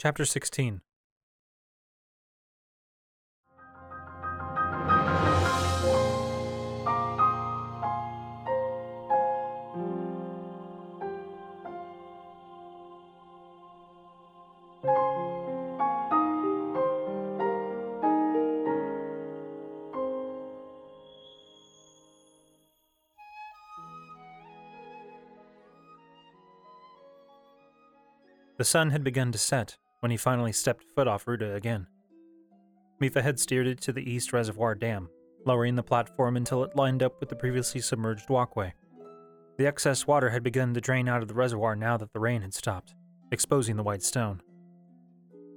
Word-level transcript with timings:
Chapter 0.00 0.24
16 0.24 0.80
The 28.60 28.64
sun 28.64 28.90
had 28.90 29.02
begun 29.02 29.32
to 29.32 29.38
set 29.38 29.78
when 30.00 30.10
he 30.10 30.16
finally 30.16 30.52
stepped 30.52 30.84
foot 30.94 31.08
off 31.08 31.26
Ruta 31.26 31.54
again. 31.54 31.86
Mipha 33.00 33.22
had 33.22 33.40
steered 33.40 33.66
it 33.66 33.80
to 33.82 33.92
the 33.92 34.10
East 34.10 34.32
Reservoir 34.32 34.74
Dam, 34.74 35.08
lowering 35.46 35.76
the 35.76 35.82
platform 35.82 36.36
until 36.36 36.64
it 36.64 36.76
lined 36.76 37.02
up 37.02 37.18
with 37.20 37.28
the 37.28 37.36
previously 37.36 37.80
submerged 37.80 38.28
walkway. 38.28 38.74
The 39.56 39.66
excess 39.66 40.06
water 40.06 40.30
had 40.30 40.42
begun 40.42 40.74
to 40.74 40.80
drain 40.80 41.08
out 41.08 41.22
of 41.22 41.28
the 41.28 41.34
reservoir 41.34 41.76
now 41.76 41.96
that 41.96 42.12
the 42.12 42.20
rain 42.20 42.42
had 42.42 42.54
stopped, 42.54 42.94
exposing 43.30 43.76
the 43.76 43.82
white 43.82 44.02
stone. 44.02 44.42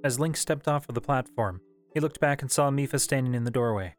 As 0.02 0.20
Link 0.20 0.36
stepped 0.36 0.68
off 0.68 0.88
of 0.88 0.94
the 0.94 1.00
platform, 1.00 1.60
he 1.92 2.00
looked 2.00 2.20
back 2.20 2.42
and 2.42 2.50
saw 2.50 2.70
Mipha 2.70 3.00
standing 3.00 3.34
in 3.34 3.44
the 3.44 3.50
doorway. 3.50 3.94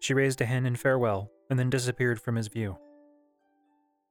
She 0.00 0.14
raised 0.14 0.40
a 0.40 0.46
hand 0.46 0.66
in 0.66 0.76
farewell 0.76 1.30
and 1.48 1.58
then 1.58 1.70
disappeared 1.70 2.20
from 2.20 2.36
his 2.36 2.48
view. 2.48 2.76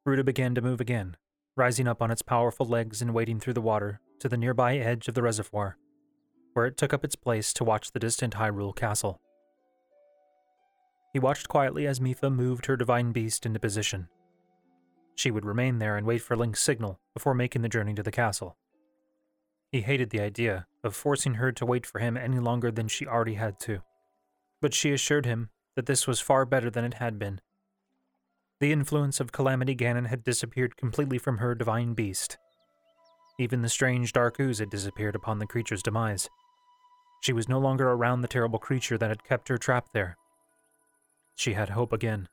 Ruta 0.06 0.24
began 0.24 0.56
to 0.56 0.62
move 0.62 0.82
again, 0.82 1.18
rising 1.56 1.88
up 1.88 2.02
on 2.02 2.12
its 2.12 2.22
powerful 2.22 2.66
legs 2.66 3.02
and 3.02 3.14
wading 3.14 3.40
through 3.40 3.54
the 3.54 3.62
water 3.62 4.00
to 4.20 4.30
the 4.30 4.38
nearby 4.38 4.78
edge 4.78 5.08
of 5.08 5.14
the 5.14 5.22
reservoir, 5.22 5.78
where 6.54 6.66
it 6.66 6.78
took 6.78 6.94
up 6.94 7.04
its 7.04 7.16
place 7.16 7.54
to 7.54 7.64
watch 7.64 7.92
the 7.92 8.00
distant 8.00 8.36
Hyrule 8.36 8.76
castle. 8.76 9.20
He 11.14 11.20
watched 11.20 11.48
quietly 11.48 11.88
as 11.88 12.00
Mipha 12.00 12.34
moved 12.34 12.66
her 12.66 12.78
divine 12.78 13.12
beast 13.12 13.46
into 13.46 13.60
position. 13.60 14.08
She 15.16 15.32
would 15.32 15.46
remain 15.46 15.80
there 15.80 15.98
and 15.98 16.06
wait 16.06 16.22
for 16.22 16.36
Link's 16.36 16.62
signal 16.62 17.00
before 17.14 17.34
making 17.34 17.62
the 17.62 17.70
journey 17.70 17.94
to 17.96 18.04
the 18.04 18.12
castle. 18.12 18.58
He 19.72 19.82
hated 19.82 20.12
the 20.12 20.22
idea 20.22 20.68
of 20.84 20.96
forcing 20.96 21.36
her 21.36 21.52
to 21.52 21.66
wait 21.66 21.86
for 21.86 22.00
him 22.00 22.16
any 22.16 22.40
longer 22.40 22.72
than 22.72 22.88
she 22.88 23.08
already 23.08 23.34
had 23.34 23.60
to, 23.62 23.82
but 24.62 24.74
she 24.74 24.94
assured 24.94 25.26
him 25.26 25.50
that 25.76 25.86
this 25.86 26.08
was 26.08 26.20
far 26.20 26.46
better 26.46 26.70
than 26.70 26.86
it 26.86 26.96
had 26.96 27.20
been 27.20 27.42
the 28.60 28.72
influence 28.72 29.20
of 29.20 29.32
Calamity 29.32 29.76
Ganon 29.76 30.08
had 30.08 30.24
disappeared 30.24 30.78
completely 30.78 31.20
from 31.20 31.38
her 31.38 31.54
divine 31.54 31.94
beast. 31.94 32.38
Even 33.38 33.62
the 33.62 33.70
strange 33.70 34.14
dark 34.14 34.40
ooze 34.40 34.60
had 34.60 34.70
disappeared 34.70 35.16
upon 35.16 35.40
the 35.40 35.46
creature's 35.46 35.84
demise. 35.84 36.30
She 37.22 37.34
was 37.34 37.50
no 37.50 37.60
longer 37.60 37.92
around 37.92 38.22
the 38.22 38.28
terrible 38.28 38.60
creature 38.60 38.98
that 38.98 39.10
had 39.10 39.24
kept 39.24 39.48
her 39.50 39.58
trapped 39.58 39.94
there. 39.94 40.18
She 41.36 41.54
had 41.54 41.70
hope 41.70 41.94
again. 41.94 42.28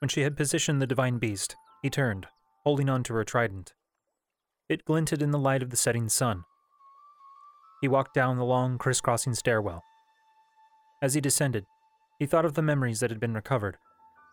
When 0.00 0.08
she 0.08 0.22
had 0.22 0.36
positioned 0.36 0.80
the 0.80 0.86
divine 0.86 1.18
beast, 1.18 1.54
he 1.82 1.90
turned, 1.90 2.28
holding 2.64 2.88
on 2.88 3.02
to 3.04 3.14
her 3.14 3.24
trident. 3.24 3.74
It 4.68 4.84
glinted 4.84 5.20
in 5.20 5.30
the 5.30 5.38
light 5.38 5.62
of 5.62 5.70
the 5.70 5.76
setting 5.76 6.08
sun. 6.08 6.44
He 7.80 7.88
walked 7.88 8.14
down 8.14 8.38
the 8.38 8.44
long, 8.44 8.78
crisscrossing 8.78 9.34
stairwell. 9.34 9.82
As 11.02 11.14
he 11.14 11.20
descended, 11.20 11.66
he 12.18 12.26
thought 12.26 12.44
of 12.44 12.54
the 12.54 12.62
memories 12.62 13.00
that 13.00 13.10
had 13.10 13.20
been 13.20 13.34
recovered 13.34 13.76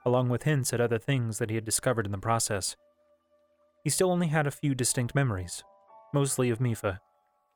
along 0.08 0.30
with 0.30 0.44
hints 0.44 0.72
at 0.72 0.80
other 0.80 0.98
things 0.98 1.38
that 1.38 1.50
he 1.50 1.56
had 1.56 1.66
discovered 1.66 2.06
in 2.06 2.14
the 2.14 2.18
process. 2.18 2.78
He 3.88 3.92
still 3.92 4.12
only 4.12 4.28
had 4.28 4.46
a 4.46 4.52
few 4.52 4.76
distinct 4.76 5.16
memories, 5.16 5.64
mostly 6.14 6.50
of 6.50 6.60
Mipha, 6.60 7.00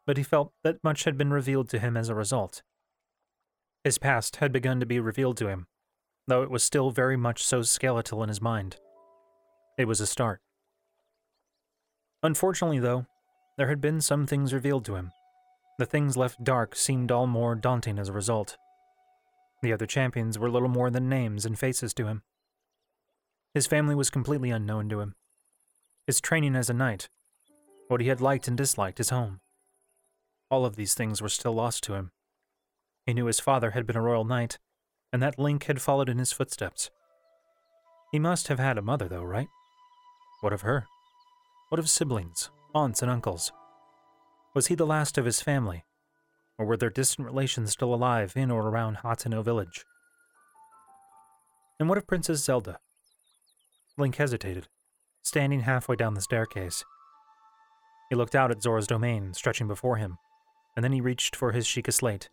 but 0.08 0.16
he 0.16 0.24
felt 0.24 0.53
that 0.64 0.81
much 0.81 1.03
had 1.03 1.18
been 1.18 1.34
revealed 1.34 1.68
to 1.68 1.80
him 1.80 1.97
as 1.97 2.08
a 2.08 2.16
result. 2.16 2.64
His 3.84 3.97
past 3.97 4.38
had 4.38 4.53
begun 4.53 4.80
to 4.80 4.86
be 4.86 4.97
revealed 4.97 5.36
to 5.40 5.50
him, 5.50 5.68
though 6.30 6.41
it 6.41 6.50
was 6.50 6.64
still 6.64 6.90
very 6.90 7.18
much 7.18 7.44
so 7.44 7.64
skeletal 7.64 8.24
in 8.24 8.30
his 8.30 8.41
mind. 8.41 8.78
It 9.78 9.90
was 9.90 10.00
a 10.00 10.08
start. 10.08 10.40
Unfortunately, 12.24 12.80
though, 12.80 13.08
there 13.58 13.68
had 13.68 13.81
been 13.81 14.00
some 14.00 14.25
things 14.25 14.53
revealed 14.53 14.86
to 14.86 14.96
him. 14.96 15.12
The 15.80 15.86
things 15.86 16.16
left 16.16 16.46
dark 16.46 16.78
seemed 16.78 17.12
all 17.12 17.28
more 17.28 17.56
daunting 17.56 18.00
as 18.00 18.08
a 18.08 18.14
result. 18.14 18.56
The 19.62 19.74
other 19.74 19.86
champions 19.86 20.40
were 20.40 20.50
little 20.50 20.70
more 20.70 20.90
than 20.90 21.09
names 21.09 21.46
and 21.46 21.59
faces 21.59 21.94
to 21.96 22.08
him. 22.08 22.22
His 23.53 23.68
family 23.68 23.96
was 23.96 24.09
completely 24.09 24.50
unknown 24.50 24.88
to 24.88 25.02
him. 25.02 25.16
His 26.11 26.19
training 26.19 26.57
as 26.57 26.69
a 26.69 26.73
knight, 26.73 27.07
what 27.88 28.01
he 28.01 28.09
had 28.09 28.19
liked 28.19 28.49
and 28.49 28.57
disliked, 28.57 28.97
his 28.97 29.11
home. 29.11 29.39
All 30.49 30.66
of 30.66 30.75
these 30.75 30.94
things 30.94 31.22
were 31.22 31.29
still 31.29 31.53
lost 31.53 31.85
to 31.85 31.94
him. 31.94 32.11
He 33.05 33.13
knew 33.13 33.27
his 33.27 33.39
father 33.39 33.72
had 33.72 33.88
been 33.88 33.95
a 33.95 34.01
royal 34.01 34.25
knight, 34.25 34.59
and 35.13 35.23
that 35.23 35.39
Link 35.39 35.63
had 35.67 35.81
followed 35.81 36.09
in 36.09 36.17
his 36.17 36.33
footsteps. 36.33 36.89
He 38.11 38.19
must 38.19 38.49
have 38.49 38.59
had 38.59 38.77
a 38.77 38.81
mother, 38.81 39.07
though, 39.07 39.23
right? 39.23 39.47
What 40.41 40.51
of 40.51 40.63
her? 40.63 40.85
What 41.69 41.79
of 41.79 41.89
siblings, 41.89 42.51
aunts, 42.75 43.01
and 43.01 43.09
uncles? 43.09 43.53
Was 44.53 44.67
he 44.67 44.75
the 44.75 44.85
last 44.85 45.17
of 45.17 45.23
his 45.23 45.39
family? 45.39 45.85
Or 46.57 46.66
were 46.66 46.75
their 46.75 46.89
distant 46.89 47.25
relations 47.25 47.72
still 47.72 47.93
alive 47.93 48.33
in 48.35 48.51
or 48.51 48.67
around 48.67 48.97
Hateno 48.97 49.41
village? 49.45 49.85
And 51.79 51.88
what 51.88 51.97
of 51.97 52.05
Princess 52.05 52.43
Zelda? 52.43 52.79
Link 53.97 54.17
hesitated, 54.17 54.67
standing 55.24 55.62
halfway 55.62 55.96
down 55.96 56.14
the 56.14 56.22
staircase. 56.22 56.84
He 58.09 58.16
looked 58.16 58.36
out 58.36 58.52
at 58.52 58.62
Zora's 58.62 58.88
domain 58.88 59.34
stretching 59.34 59.68
before 59.68 59.98
him, 59.98 60.18
and 60.76 60.84
then 60.84 60.92
he 60.92 61.02
reached 61.02 61.36
for 61.36 61.52
his 61.52 61.66
Sheikah 61.66 61.94
slate. 61.94 62.30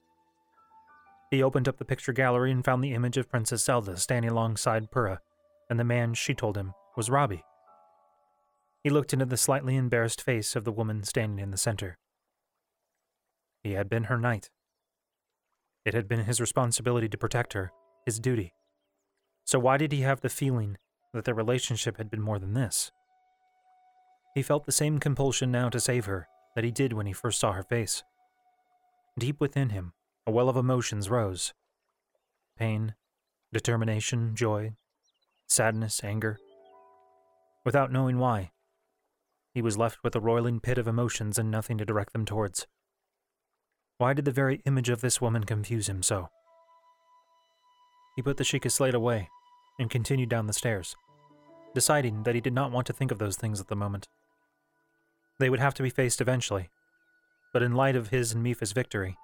He 1.30 1.42
opened 1.42 1.68
up 1.68 1.76
the 1.76 1.84
picture 1.84 2.12
gallery 2.12 2.50
and 2.50 2.64
found 2.64 2.82
the 2.82 2.94
image 2.94 3.16
of 3.16 3.28
Princess 3.28 3.64
Zelda 3.64 3.96
standing 3.96 4.30
alongside 4.30 4.90
Purah, 4.90 5.18
and 5.68 5.78
the 5.78 5.84
man, 5.84 6.14
she 6.14 6.34
told 6.34 6.56
him, 6.56 6.72
was 6.96 7.10
Robbie. 7.10 7.44
He 8.82 8.90
looked 8.90 9.12
into 9.12 9.26
the 9.26 9.36
slightly 9.36 9.76
embarrassed 9.76 10.22
face 10.22 10.56
of 10.56 10.64
the 10.64 10.72
woman 10.72 11.04
standing 11.04 11.38
in 11.38 11.50
the 11.50 11.58
center. 11.58 11.98
He 13.62 13.72
had 13.72 13.88
been 13.88 14.04
her 14.04 14.18
knight. 14.18 14.50
It 15.84 15.94
had 15.94 16.08
been 16.08 16.24
his 16.24 16.40
responsibility 16.40 17.08
to 17.08 17.18
protect 17.18 17.52
her, 17.52 17.72
his 18.06 18.18
duty. 18.18 18.54
So 19.44 19.58
why 19.58 19.76
did 19.76 19.92
he 19.92 20.00
have 20.00 20.20
the 20.20 20.28
feeling 20.28 20.78
that 21.12 21.24
their 21.24 21.34
relationship 21.34 21.96
had 21.96 22.10
been 22.10 22.20
more 22.20 22.38
than 22.38 22.54
this. 22.54 22.92
He 24.34 24.42
felt 24.42 24.66
the 24.66 24.72
same 24.72 24.98
compulsion 24.98 25.50
now 25.50 25.68
to 25.68 25.80
save 25.80 26.04
her 26.04 26.28
that 26.54 26.64
he 26.64 26.70
did 26.70 26.92
when 26.92 27.06
he 27.06 27.12
first 27.12 27.40
saw 27.40 27.52
her 27.52 27.62
face. 27.62 28.02
Deep 29.18 29.40
within 29.40 29.70
him, 29.70 29.92
a 30.26 30.30
well 30.30 30.48
of 30.48 30.56
emotions 30.56 31.10
rose 31.10 31.54
pain, 32.56 32.94
determination, 33.52 34.34
joy, 34.34 34.72
sadness, 35.46 36.02
anger. 36.02 36.38
Without 37.64 37.92
knowing 37.92 38.18
why, 38.18 38.50
he 39.54 39.62
was 39.62 39.78
left 39.78 39.98
with 40.02 40.16
a 40.16 40.20
roiling 40.20 40.58
pit 40.58 40.76
of 40.76 40.88
emotions 40.88 41.38
and 41.38 41.50
nothing 41.50 41.78
to 41.78 41.84
direct 41.84 42.12
them 42.12 42.24
towards. 42.24 42.66
Why 43.98 44.12
did 44.12 44.24
the 44.24 44.32
very 44.32 44.60
image 44.66 44.88
of 44.88 45.00
this 45.00 45.20
woman 45.20 45.44
confuse 45.44 45.88
him 45.88 46.02
so? 46.02 46.28
He 48.16 48.22
put 48.22 48.36
the 48.36 48.44
Sheikah 48.44 48.70
slate 48.70 48.94
away 48.94 49.28
and 49.78 49.90
continued 49.90 50.28
down 50.28 50.46
the 50.46 50.52
stairs, 50.52 50.96
deciding 51.74 52.24
that 52.24 52.34
he 52.34 52.40
did 52.40 52.52
not 52.52 52.72
want 52.72 52.86
to 52.86 52.92
think 52.92 53.10
of 53.10 53.18
those 53.18 53.36
things 53.36 53.60
at 53.60 53.68
the 53.68 53.76
moment. 53.76 54.06
They 55.38 55.50
would 55.50 55.60
have 55.60 55.74
to 55.74 55.82
be 55.82 55.90
faced 55.90 56.20
eventually, 56.20 56.68
but 57.52 57.62
in 57.62 57.74
light 57.74 57.96
of 57.96 58.08
his 58.08 58.32
and 58.32 58.44
Mipha's 58.44 58.72
victory, 58.72 59.16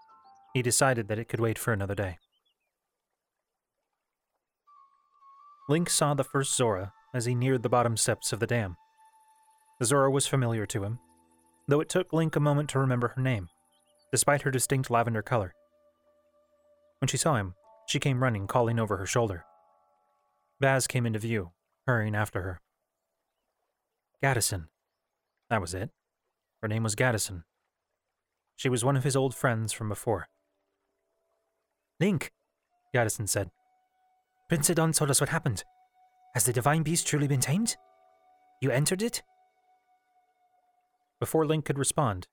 he 0.53 0.63
decided 0.63 1.09
that 1.09 1.19
it 1.19 1.29
could 1.29 1.41
wait 1.41 1.59
for 1.59 1.73
another 1.73 1.95
day. 1.95 2.19
Link 5.69 5.91
saw 5.91 6.15
the 6.15 6.25
first 6.25 6.55
Zora 6.55 6.93
as 7.15 7.25
he 7.25 7.35
neared 7.35 7.63
the 7.63 7.69
bottom 7.69 7.97
steps 7.97 8.33
of 8.33 8.41
the 8.41 8.47
dam. 8.47 8.77
The 9.81 9.87
Zora 9.87 10.11
was 10.11 10.27
familiar 10.27 10.67
to 10.67 10.85
him, 10.85 10.99
though 11.67 11.81
it 11.81 11.89
took 11.89 12.13
Link 12.13 12.37
a 12.37 12.41
moment 12.41 12.71
to 12.71 12.79
remember 12.79 13.09
her 13.09 13.23
name, 13.23 13.49
despite 14.13 14.43
her 14.43 14.51
distinct 14.51 14.91
lavender 14.91 15.23
color. 15.23 15.55
When 17.01 17.09
she 17.09 17.17
saw 17.17 17.37
him, 17.37 17.55
she 17.89 17.99
came 17.99 18.23
running, 18.23 18.47
calling 18.47 18.79
over 18.79 18.97
her 18.99 19.07
shoulder. 19.07 19.45
Baz 20.61 20.87
came 20.87 21.07
into 21.07 21.19
view, 21.19 21.53
hurrying 21.87 22.15
after 22.15 22.43
her. 22.43 22.61
Gaddison. 24.23 24.69
That 25.51 25.61
was 25.61 25.75
it. 25.75 25.91
Her 26.63 26.69
name 26.69 26.83
was 26.83 26.95
Gaddison. 26.95 27.45
She 28.57 28.69
was 28.69 28.85
one 28.85 28.97
of 28.97 29.05
his 29.05 29.17
old 29.17 29.35
friends 29.35 29.73
from 29.73 29.89
before. 29.89 30.29
Link, 32.01 32.33
Gaddison 32.95 33.29
said. 33.29 33.51
Prince 34.49 34.69
Sidon 34.69 34.93
told 34.93 35.11
us 35.11 35.21
what 35.21 35.31
happened. 35.31 35.65
Has 36.35 36.45
the 36.45 36.53
divine 36.53 36.83
beast 36.83 37.07
truly 37.07 37.29
been 37.29 37.41
tamed? 37.41 37.77
You 38.61 38.71
entered 38.71 39.03
it? 39.03 39.23
Before 41.21 41.47
Link 41.47 41.65
could 41.65 41.79
respond, 41.79 42.29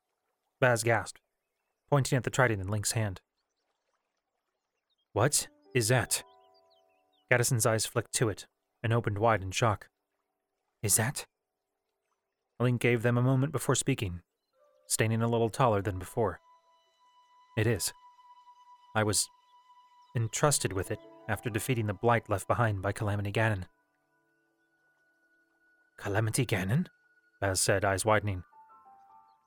Baz 0.60 0.84
gasped, 0.84 1.20
pointing 1.90 2.18
at 2.18 2.24
the 2.24 2.30
trident 2.30 2.62
in 2.62 2.68
Link's 2.68 2.94
hand. 2.94 3.22
What 5.14 5.48
is 5.76 5.88
that? 5.90 6.24
Gaddison's 7.32 7.66
eyes 7.66 7.86
flicked 7.86 8.14
to 8.16 8.28
it 8.28 8.46
and 8.84 8.92
opened 8.92 9.18
wide 9.18 9.42
in 9.42 9.52
shock. 9.52 9.88
Is 10.84 10.98
that? 10.98 11.26
Link 12.60 12.82
gave 12.82 13.04
them 13.04 13.18
a 13.18 13.22
moment 13.22 13.54
before 13.54 13.76
speaking, 13.76 14.22
standing 14.88 15.22
a 15.22 15.30
little 15.30 15.50
taller 15.50 15.82
than 15.82 15.98
before. 15.98 16.42
It 17.58 17.68
is. 17.68 17.94
I 18.96 19.04
was 19.04 19.30
entrusted 20.14 20.74
with 20.74 20.92
it 20.92 21.00
after 21.30 21.50
defeating 21.50 21.88
the 21.88 21.94
blight 21.94 22.30
left 22.30 22.50
behind 22.50 22.82
by 22.82 22.92
Calamity 22.92 23.32
Ganon. 23.32 23.64
Calamity 25.98 26.46
Ganon? 26.46 26.88
Baz 27.40 27.62
said, 27.62 27.86
eyes 27.86 28.04
widening. 28.04 28.44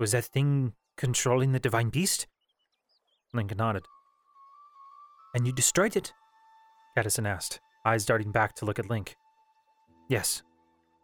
Was 0.00 0.12
that 0.12 0.24
thing 0.24 0.72
controlling 0.96 1.52
the 1.52 1.60
divine 1.60 1.90
beast? 1.90 2.26
Link 3.34 3.54
nodded. 3.54 3.84
And 5.34 5.46
you 5.46 5.52
destroyed 5.52 5.96
it? 5.96 6.14
Gaddison 6.96 7.28
asked, 7.28 7.60
eyes 7.84 8.06
darting 8.06 8.32
back 8.32 8.54
to 8.56 8.64
look 8.64 8.78
at 8.78 8.90
Link. 8.90 9.16
Yes. 10.08 10.42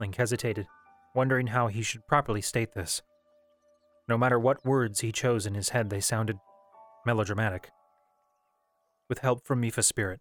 Link 0.01 0.17
hesitated, 0.17 0.67
wondering 1.15 1.49
how 1.49 1.69
he 1.69 1.83
should 1.83 2.07
properly 2.07 2.41
state 2.41 2.75
this. 2.75 3.03
No 4.09 4.17
matter 4.17 4.39
what 4.39 4.65
words 4.65 5.01
he 5.01 5.13
chose 5.13 5.47
in 5.47 5.55
his 5.55 5.71
head, 5.71 5.91
they 5.91 6.01
sounded 6.01 6.39
melodramatic. 7.07 7.71
With 9.09 9.19
help 9.19 9.47
from 9.47 9.61
Mipha's 9.63 9.87
spirit. 9.87 10.21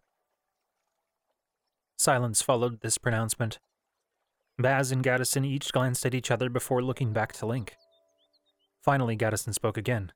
Silence 1.96 2.42
followed 2.42 2.80
this 2.80 2.98
pronouncement. 2.98 3.58
Baz 4.58 4.92
and 4.92 5.02
Gaddison 5.02 5.44
each 5.44 5.72
glanced 5.72 6.04
at 6.06 6.14
each 6.14 6.30
other 6.30 6.48
before 6.48 6.82
looking 6.82 7.12
back 7.12 7.32
to 7.34 7.46
Link. 7.46 7.74
Finally, 8.82 9.16
Gaddison 9.16 9.54
spoke 9.54 9.76
again. 9.76 10.12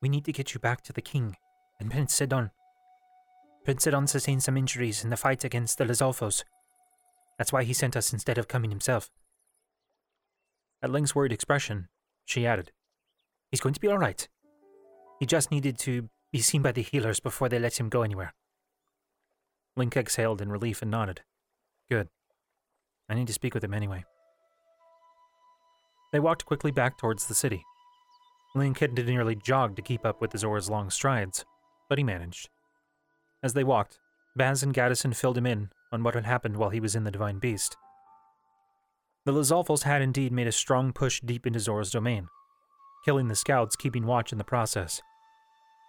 We 0.00 0.08
need 0.08 0.24
to 0.24 0.32
get 0.32 0.54
you 0.54 0.60
back 0.60 0.82
to 0.82 0.92
the 0.92 1.02
king 1.02 1.36
and 1.80 1.90
Prince 1.90 2.14
Sidon. 2.14 2.50
Prince 3.64 3.84
Sidon 3.84 4.06
sustained 4.06 4.42
some 4.42 4.58
injuries 4.58 5.02
in 5.02 5.10
the 5.10 5.16
fight 5.16 5.42
against 5.42 5.78
the 5.78 5.84
Lizalfos. 5.84 6.44
That's 7.38 7.52
why 7.52 7.64
he 7.64 7.72
sent 7.72 7.96
us 7.96 8.12
instead 8.12 8.36
of 8.36 8.46
coming 8.46 8.70
himself. 8.70 9.10
At 10.82 10.90
Link's 10.90 11.14
worried 11.14 11.32
expression, 11.32 11.88
she 12.26 12.46
added, 12.46 12.72
He's 13.50 13.60
going 13.60 13.74
to 13.74 13.80
be 13.80 13.88
all 13.88 13.98
right. 13.98 14.28
He 15.18 15.26
just 15.26 15.50
needed 15.50 15.78
to 15.78 16.10
be 16.30 16.40
seen 16.40 16.60
by 16.60 16.72
the 16.72 16.82
healers 16.82 17.20
before 17.20 17.48
they 17.48 17.58
let 17.58 17.80
him 17.80 17.88
go 17.88 18.02
anywhere. 18.02 18.34
Link 19.76 19.96
exhaled 19.96 20.42
in 20.42 20.52
relief 20.52 20.82
and 20.82 20.90
nodded. 20.90 21.22
Good. 21.88 22.08
I 23.08 23.14
need 23.14 23.28
to 23.28 23.32
speak 23.32 23.54
with 23.54 23.64
him 23.64 23.74
anyway. 23.74 24.04
They 26.12 26.20
walked 26.20 26.44
quickly 26.44 26.70
back 26.70 26.98
towards 26.98 27.26
the 27.26 27.34
city. 27.34 27.64
Link 28.54 28.78
had 28.78 28.92
nearly 28.92 29.34
jogged 29.36 29.76
to 29.76 29.82
keep 29.82 30.04
up 30.04 30.20
with 30.20 30.36
Zora's 30.38 30.70
long 30.70 30.90
strides, 30.90 31.44
but 31.88 31.98
he 31.98 32.04
managed. 32.04 32.50
As 33.44 33.52
they 33.52 33.62
walked, 33.62 34.00
Baz 34.34 34.64
and 34.64 34.74
Gaddison 34.74 35.14
filled 35.14 35.38
him 35.38 35.46
in 35.46 35.70
on 35.92 36.02
what 36.02 36.14
had 36.14 36.26
happened 36.26 36.56
while 36.56 36.70
he 36.70 36.80
was 36.80 36.96
in 36.96 37.04
the 37.04 37.12
Divine 37.12 37.38
Beast. 37.38 37.76
The 39.24 39.32
Lizalfos 39.32 39.84
had 39.84 40.02
indeed 40.02 40.32
made 40.32 40.48
a 40.48 40.52
strong 40.52 40.92
push 40.92 41.20
deep 41.20 41.46
into 41.46 41.60
Zora's 41.60 41.92
domain, 41.92 42.26
killing 43.04 43.28
the 43.28 43.36
scouts 43.36 43.76
keeping 43.76 44.06
watch 44.06 44.32
in 44.32 44.38
the 44.38 44.44
process. 44.44 45.00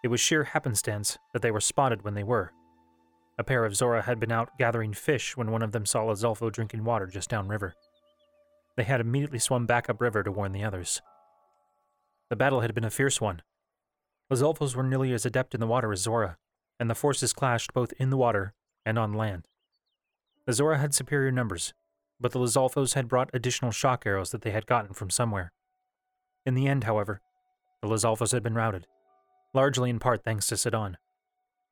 It 0.03 0.09
was 0.09 0.19
sheer 0.19 0.43
happenstance 0.43 1.17
that 1.33 1.41
they 1.41 1.49
were 1.49 1.59
spotted 1.59 2.03
when 2.03 2.13
they 2.13 2.23
were, 2.23 2.51
a 3.37 3.43
pair 3.43 3.65
of 3.65 3.75
Zora 3.75 4.01
had 4.01 4.19
been 4.19 4.31
out 4.31 4.57
gathering 4.57 4.93
fish 4.93 5.35
when 5.35 5.51
one 5.51 5.61
of 5.61 5.73
them 5.73 5.85
saw 5.85 6.03
Lizalfo 6.05 6.49
drinking 6.51 6.85
water 6.85 7.07
just 7.07 7.29
downriver. 7.29 7.73
They 8.77 8.83
had 8.83 9.01
immediately 9.01 9.39
swum 9.39 9.65
back 9.65 9.89
upriver 9.89 10.23
to 10.23 10.31
warn 10.31 10.53
the 10.53 10.63
others. 10.63 11.01
The 12.29 12.35
battle 12.35 12.61
had 12.61 12.73
been 12.73 12.85
a 12.85 12.89
fierce 12.89 13.19
one. 13.19 13.41
Lizalfos 14.31 14.75
were 14.75 14.83
nearly 14.83 15.13
as 15.13 15.25
adept 15.25 15.53
in 15.53 15.59
the 15.59 15.67
water 15.67 15.91
as 15.91 16.01
Zora, 16.01 16.37
and 16.79 16.89
the 16.89 16.95
forces 16.95 17.33
clashed 17.33 17.73
both 17.73 17.93
in 17.99 18.09
the 18.09 18.17
water 18.17 18.53
and 18.85 18.99
on 18.99 19.13
land. 19.13 19.47
The 20.45 20.53
Zora 20.53 20.77
had 20.77 20.93
superior 20.93 21.31
numbers, 21.31 21.73
but 22.19 22.31
the 22.31 22.39
Lizalfos 22.39 22.93
had 22.93 23.07
brought 23.07 23.29
additional 23.33 23.71
shock 23.71 24.05
arrows 24.05 24.31
that 24.31 24.41
they 24.41 24.51
had 24.51 24.67
gotten 24.67 24.93
from 24.93 25.09
somewhere. 25.09 25.51
In 26.45 26.53
the 26.53 26.67
end, 26.67 26.83
however, 26.83 27.21
the 27.81 27.87
Lizalfos 27.87 28.31
had 28.31 28.43
been 28.43 28.53
routed, 28.55 28.87
largely 29.53 29.89
in 29.89 29.99
part 29.99 30.23
thanks 30.23 30.47
to 30.47 30.57
Sidon. 30.57 30.97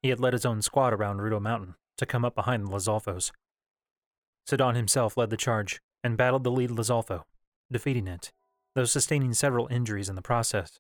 He 0.02 0.10
had 0.10 0.20
led 0.20 0.34
his 0.34 0.46
own 0.46 0.62
squad 0.62 0.94
around 0.94 1.20
Ruto 1.20 1.42
Mountain 1.42 1.76
to 1.98 2.06
come 2.06 2.26
up 2.26 2.36
behind 2.36 2.66
the 2.66 2.72
Lizalfos. 2.72 3.32
Sidon 4.46 4.76
himself 4.76 5.16
led 5.16 5.30
the 5.30 5.38
charge 5.38 5.80
and 6.04 6.18
battled 6.18 6.44
the 6.44 6.52
lead 6.52 6.70
Lizalfo, 6.70 7.24
defeating 7.72 8.08
it, 8.08 8.32
though 8.76 8.86
sustaining 8.86 9.34
several 9.34 9.68
injuries 9.68 10.10
in 10.10 10.16
the 10.16 10.22
process. 10.22 10.80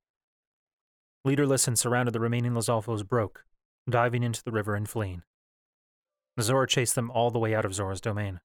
Leaderless 1.23 1.67
and 1.67 1.79
surrounded 1.79 2.11
the 2.11 2.19
remaining 2.19 2.53
Lizalfos 2.53 3.07
broke, 3.07 3.45
diving 3.89 4.23
into 4.23 4.43
the 4.43 4.51
river 4.51 4.75
and 4.75 4.89
fleeing. 4.89 5.23
Zora 6.39 6.67
chased 6.67 6.95
them 6.95 7.11
all 7.11 7.29
the 7.29 7.39
way 7.39 7.53
out 7.53 7.65
of 7.65 7.73
Zora's 7.73 8.01
domain. 8.01 8.39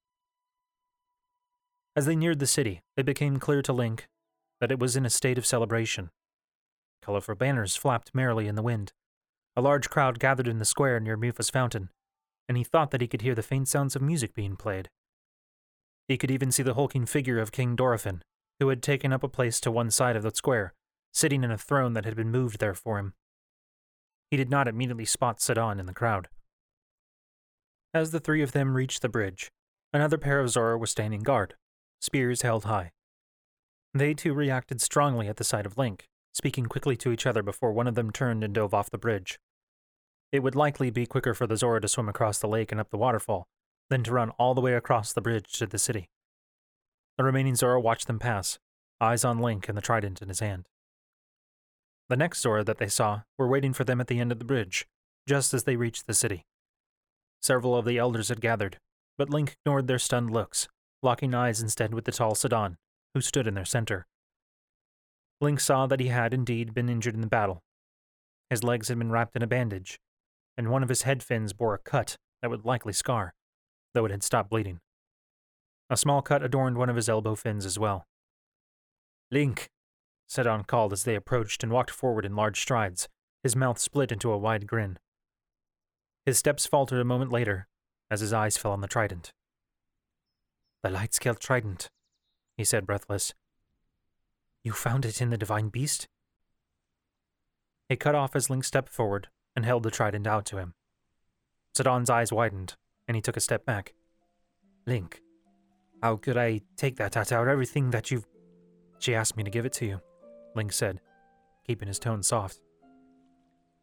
As 1.96 2.06
they 2.06 2.16
neared 2.16 2.38
the 2.38 2.46
city, 2.46 2.82
it 2.96 3.06
became 3.06 3.38
clear 3.38 3.62
to 3.62 3.72
Link 3.72 4.08
that 4.60 4.70
it 4.70 4.78
was 4.78 4.96
in 4.96 5.06
a 5.06 5.10
state 5.10 5.38
of 5.38 5.46
celebration. 5.46 6.10
Colorful 7.02 7.34
banners 7.34 7.76
flapped 7.76 8.14
merrily 8.14 8.46
in 8.46 8.54
the 8.54 8.62
wind, 8.62 8.92
a 9.56 9.62
large 9.62 9.90
crowd 9.90 10.20
gathered 10.20 10.46
in 10.46 10.58
the 10.58 10.64
square 10.64 11.00
near 11.00 11.16
Mipha's 11.16 11.50
fountain, 11.50 11.90
and 12.48 12.56
he 12.56 12.62
thought 12.62 12.90
that 12.92 13.00
he 13.00 13.08
could 13.08 13.22
hear 13.22 13.34
the 13.34 13.42
faint 13.42 13.66
sounds 13.66 13.96
of 13.96 14.02
music 14.02 14.34
being 14.34 14.54
played. 14.54 14.88
He 16.06 16.16
could 16.16 16.30
even 16.30 16.52
see 16.52 16.62
the 16.62 16.74
hulking 16.74 17.06
figure 17.06 17.38
of 17.38 17.52
King 17.52 17.76
Dorephan, 17.76 18.20
who 18.60 18.68
had 18.68 18.82
taken 18.82 19.12
up 19.12 19.22
a 19.22 19.28
place 19.28 19.60
to 19.60 19.70
one 19.70 19.90
side 19.90 20.14
of 20.14 20.22
the 20.22 20.30
square, 20.34 20.74
sitting 21.12 21.42
in 21.42 21.50
a 21.50 21.58
throne 21.58 21.94
that 21.94 22.04
had 22.04 22.14
been 22.14 22.30
moved 22.30 22.60
there 22.60 22.74
for 22.74 22.98
him. 22.98 23.14
He 24.30 24.36
did 24.36 24.50
not 24.50 24.68
immediately 24.68 25.04
spot 25.04 25.40
Sidon 25.40 25.80
in 25.80 25.86
the 25.86 25.94
crowd. 25.94 26.28
As 27.94 28.10
the 28.10 28.20
three 28.20 28.42
of 28.42 28.52
them 28.52 28.76
reached 28.76 29.00
the 29.00 29.08
bridge, 29.08 29.50
another 29.92 30.18
pair 30.18 30.40
of 30.40 30.50
Zora 30.50 30.76
was 30.76 30.90
standing 30.90 31.22
guard, 31.22 31.54
spears 32.00 32.42
held 32.42 32.64
high. 32.64 32.92
They 33.94 34.12
too 34.12 34.34
reacted 34.34 34.80
strongly 34.80 35.28
at 35.28 35.36
the 35.36 35.44
sight 35.44 35.64
of 35.64 35.78
Link, 35.78 36.04
speaking 36.34 36.66
quickly 36.66 36.96
to 36.98 37.10
each 37.10 37.26
other 37.26 37.42
before 37.42 37.72
one 37.72 37.86
of 37.86 37.94
them 37.94 38.10
turned 38.10 38.44
and 38.44 38.54
dove 38.54 38.74
off 38.74 38.90
the 38.90 38.98
bridge. 38.98 39.38
It 40.30 40.40
would 40.40 40.54
likely 40.54 40.90
be 40.90 41.06
quicker 41.06 41.32
for 41.32 41.46
the 41.46 41.56
Zora 41.56 41.80
to 41.80 41.88
swim 41.88 42.08
across 42.08 42.38
the 42.38 42.48
lake 42.48 42.70
and 42.70 42.80
up 42.80 42.90
the 42.90 42.98
waterfall 42.98 43.48
than 43.88 44.04
to 44.04 44.12
run 44.12 44.30
all 44.30 44.54
the 44.54 44.60
way 44.60 44.74
across 44.74 45.12
the 45.12 45.22
bridge 45.22 45.50
to 45.52 45.66
the 45.66 45.78
city. 45.78 46.10
The 47.16 47.24
remaining 47.24 47.56
Zora 47.56 47.80
watched 47.80 48.06
them 48.06 48.18
pass, 48.18 48.58
eyes 49.00 49.24
on 49.24 49.38
Link 49.38 49.68
and 49.68 49.76
the 49.76 49.82
trident 49.82 50.20
in 50.20 50.28
his 50.28 50.40
hand. 50.40 50.66
The 52.08 52.16
next 52.16 52.40
Zora 52.40 52.64
that 52.64 52.78
they 52.78 52.88
saw 52.88 53.22
were 53.36 53.48
waiting 53.48 53.72
for 53.72 53.84
them 53.84 54.00
at 54.00 54.06
the 54.06 54.18
end 54.18 54.32
of 54.32 54.38
the 54.38 54.44
bridge, 54.44 54.86
just 55.28 55.52
as 55.52 55.64
they 55.64 55.76
reached 55.76 56.06
the 56.06 56.14
city. 56.14 56.46
Several 57.42 57.76
of 57.76 57.84
the 57.84 57.98
elders 57.98 58.30
had 58.30 58.40
gathered, 58.40 58.78
but 59.16 59.30
Link 59.30 59.56
ignored 59.60 59.86
their 59.86 59.98
stunned 59.98 60.30
looks, 60.30 60.68
locking 61.02 61.34
eyes 61.34 61.60
instead 61.60 61.92
with 61.92 62.04
the 62.04 62.12
tall 62.12 62.34
Sidon, 62.34 62.78
who 63.14 63.20
stood 63.20 63.46
in 63.46 63.54
their 63.54 63.64
center. 63.64 64.06
Link 65.40 65.60
saw 65.60 65.86
that 65.86 66.00
he 66.00 66.08
had 66.08 66.34
indeed 66.34 66.74
been 66.74 66.88
injured 66.88 67.14
in 67.14 67.20
the 67.20 67.26
battle. 67.26 67.62
His 68.50 68.64
legs 68.64 68.88
had 68.88 68.98
been 68.98 69.12
wrapped 69.12 69.36
in 69.36 69.42
a 69.42 69.46
bandage, 69.46 70.00
and 70.56 70.70
one 70.70 70.82
of 70.82 70.88
his 70.88 71.02
head 71.02 71.22
fins 71.22 71.52
bore 71.52 71.74
a 71.74 71.78
cut 71.78 72.16
that 72.40 72.50
would 72.50 72.64
likely 72.64 72.92
scar, 72.92 73.34
though 73.94 74.04
it 74.04 74.10
had 74.10 74.22
stopped 74.22 74.50
bleeding. 74.50 74.80
A 75.90 75.96
small 75.96 76.22
cut 76.22 76.42
adorned 76.42 76.76
one 76.76 76.90
of 76.90 76.96
his 76.96 77.08
elbow 77.08 77.34
fins 77.34 77.64
as 77.64 77.78
well. 77.78 78.06
Link, 79.30 79.68
Sidon 80.28 80.64
called 80.64 80.92
as 80.92 81.04
they 81.04 81.14
approached 81.14 81.62
and 81.62 81.72
walked 81.72 81.90
forward 81.90 82.24
in 82.24 82.36
large 82.36 82.60
strides, 82.60 83.08
his 83.42 83.56
mouth 83.56 83.78
split 83.78 84.12
into 84.12 84.30
a 84.30 84.38
wide 84.38 84.66
grin. 84.66 84.98
His 86.26 86.38
steps 86.38 86.66
faltered 86.66 87.00
a 87.00 87.04
moment 87.04 87.32
later, 87.32 87.66
as 88.10 88.20
his 88.20 88.32
eyes 88.32 88.58
fell 88.58 88.72
on 88.72 88.82
the 88.82 88.86
trident. 88.86 89.32
The 90.82 90.90
light 90.90 91.14
scale 91.14 91.34
trident, 91.34 91.88
he 92.56 92.64
said, 92.64 92.86
breathless. 92.86 93.32
You 94.62 94.72
found 94.72 95.06
it 95.06 95.22
in 95.22 95.30
the 95.30 95.38
divine 95.38 95.70
beast? 95.70 96.08
He 97.88 97.96
cut 97.96 98.14
off 98.14 98.36
as 98.36 98.50
Link 98.50 98.64
stepped 98.64 98.92
forward 98.92 99.28
and 99.56 99.64
held 99.64 99.82
the 99.82 99.90
trident 99.90 100.26
out 100.26 100.44
to 100.46 100.58
him. 100.58 100.74
Sidon's 101.74 102.10
eyes 102.10 102.32
widened, 102.32 102.74
and 103.06 103.16
he 103.16 103.22
took 103.22 103.36
a 103.36 103.40
step 103.40 103.64
back. 103.64 103.94
Link, 104.86 105.22
how 106.02 106.16
could 106.16 106.36
I 106.36 106.60
take 106.76 106.96
that 106.96 107.16
out 107.16 107.32
of 107.32 107.48
everything 107.48 107.90
that 107.90 108.10
you've. 108.10 108.26
She 108.98 109.14
asked 109.14 109.36
me 109.36 109.44
to 109.44 109.50
give 109.50 109.64
it 109.64 109.72
to 109.74 109.86
you, 109.86 110.00
Link 110.58 110.72
said, 110.72 111.00
keeping 111.64 111.86
his 111.86 112.00
tone 112.00 112.20
soft. 112.24 112.58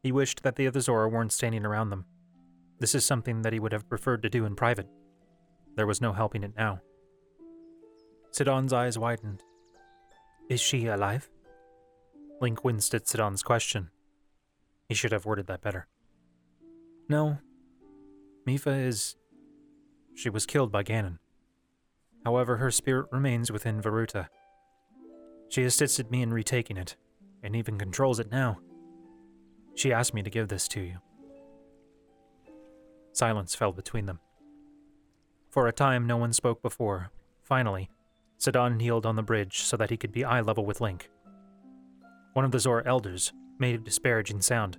He 0.03 0.11
wished 0.11 0.43
that 0.43 0.57
the 0.57 0.67
other 0.67 0.81
Zora 0.81 1.07
weren't 1.07 1.31
standing 1.31 1.65
around 1.65 1.89
them. 1.89 2.03
This 2.79 2.93
is 2.93 3.05
something 3.05 3.43
that 3.43 3.53
he 3.53 3.61
would 3.61 3.71
have 3.71 3.87
preferred 3.87 4.21
to 4.23 4.29
do 4.29 4.43
in 4.43 4.57
private. 4.57 4.89
There 5.77 5.87
was 5.87 6.01
no 6.01 6.11
helping 6.11 6.43
it 6.43 6.51
now. 6.57 6.81
Sidon's 8.31 8.73
eyes 8.73 8.99
widened. 8.99 9.41
Is 10.49 10.59
she 10.59 10.87
alive? 10.87 11.29
Link 12.41 12.65
winced 12.65 12.93
at 12.93 13.07
Sidon's 13.07 13.41
question. 13.41 13.89
He 14.89 14.95
should 14.95 15.13
have 15.13 15.25
worded 15.25 15.47
that 15.47 15.61
better. 15.61 15.87
No. 17.07 17.37
Mipha 18.45 18.85
is. 18.85 19.15
She 20.13 20.29
was 20.29 20.45
killed 20.45 20.73
by 20.73 20.83
Ganon. 20.83 21.19
However, 22.25 22.57
her 22.57 22.69
spirit 22.69 23.07
remains 23.13 23.49
within 23.49 23.81
Vah-Ruta. 23.81 24.27
She 25.55 25.63
assisted 25.63 26.11
me 26.11 26.21
in 26.21 26.33
retaking 26.33 26.75
it, 26.75 26.97
and 27.41 27.55
even 27.55 27.77
controls 27.77 28.19
it 28.19 28.29
now. 28.29 28.59
She 29.73 29.93
asked 29.93 30.13
me 30.13 30.21
to 30.21 30.29
give 30.29 30.49
this 30.49 30.67
to 30.67 30.81
you. 30.81 30.97
Silence 33.13 33.55
fell 33.55 33.71
between 33.71 34.05
them. 34.05 34.19
For 35.49 35.65
a 35.65 35.71
time, 35.71 36.05
no 36.05 36.17
one 36.17 36.33
spoke 36.33 36.61
before. 36.61 37.09
Finally, 37.41 37.89
Sidon 38.37 38.75
kneeled 38.75 39.05
on 39.05 39.15
the 39.15 39.23
bridge 39.23 39.59
so 39.61 39.77
that 39.77 39.89
he 39.89 39.95
could 39.95 40.11
be 40.11 40.25
eye 40.25 40.41
level 40.41 40.65
with 40.65 40.81
Link. 40.81 41.09
One 42.33 42.43
of 42.43 42.51
the 42.51 42.59
Zora 42.59 42.83
elders 42.85 43.31
made 43.57 43.75
a 43.75 43.77
disparaging 43.77 44.41
sound, 44.41 44.77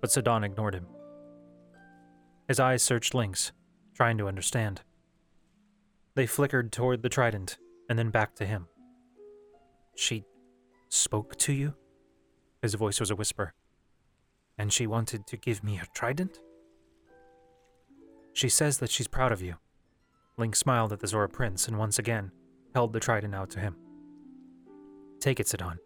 but 0.00 0.12
Sidon 0.12 0.44
ignored 0.44 0.76
him. 0.76 0.86
His 2.46 2.60
eyes 2.60 2.80
searched 2.80 3.12
Link's, 3.12 3.50
trying 3.92 4.18
to 4.18 4.28
understand. 4.28 4.82
They 6.14 6.28
flickered 6.28 6.70
toward 6.70 7.02
the 7.02 7.08
trident 7.08 7.58
and 7.90 7.98
then 7.98 8.10
back 8.10 8.36
to 8.36 8.46
him. 8.46 8.68
She 9.96 10.26
spoke 10.90 11.36
to 11.38 11.52
you? 11.52 11.74
His 12.62 12.74
voice 12.74 13.00
was 13.00 13.10
a 13.10 13.16
whisper. 13.16 13.54
And 14.58 14.72
she 14.72 14.86
wanted 14.86 15.26
to 15.26 15.36
give 15.36 15.64
me 15.64 15.76
her 15.76 15.86
trident? 15.94 16.38
She 18.32 18.48
says 18.48 18.78
that 18.78 18.90
she's 18.90 19.08
proud 19.08 19.32
of 19.32 19.42
you. 19.42 19.56
Link 20.36 20.54
smiled 20.54 20.92
at 20.92 21.00
the 21.00 21.06
Zora 21.06 21.28
Prince 21.28 21.66
and 21.66 21.78
once 21.78 21.98
again 21.98 22.30
held 22.74 22.92
the 22.92 23.00
trident 23.00 23.34
out 23.34 23.50
to 23.50 23.60
him. 23.60 23.74
Take 25.18 25.40
it, 25.40 25.48
Sidon. 25.48 25.78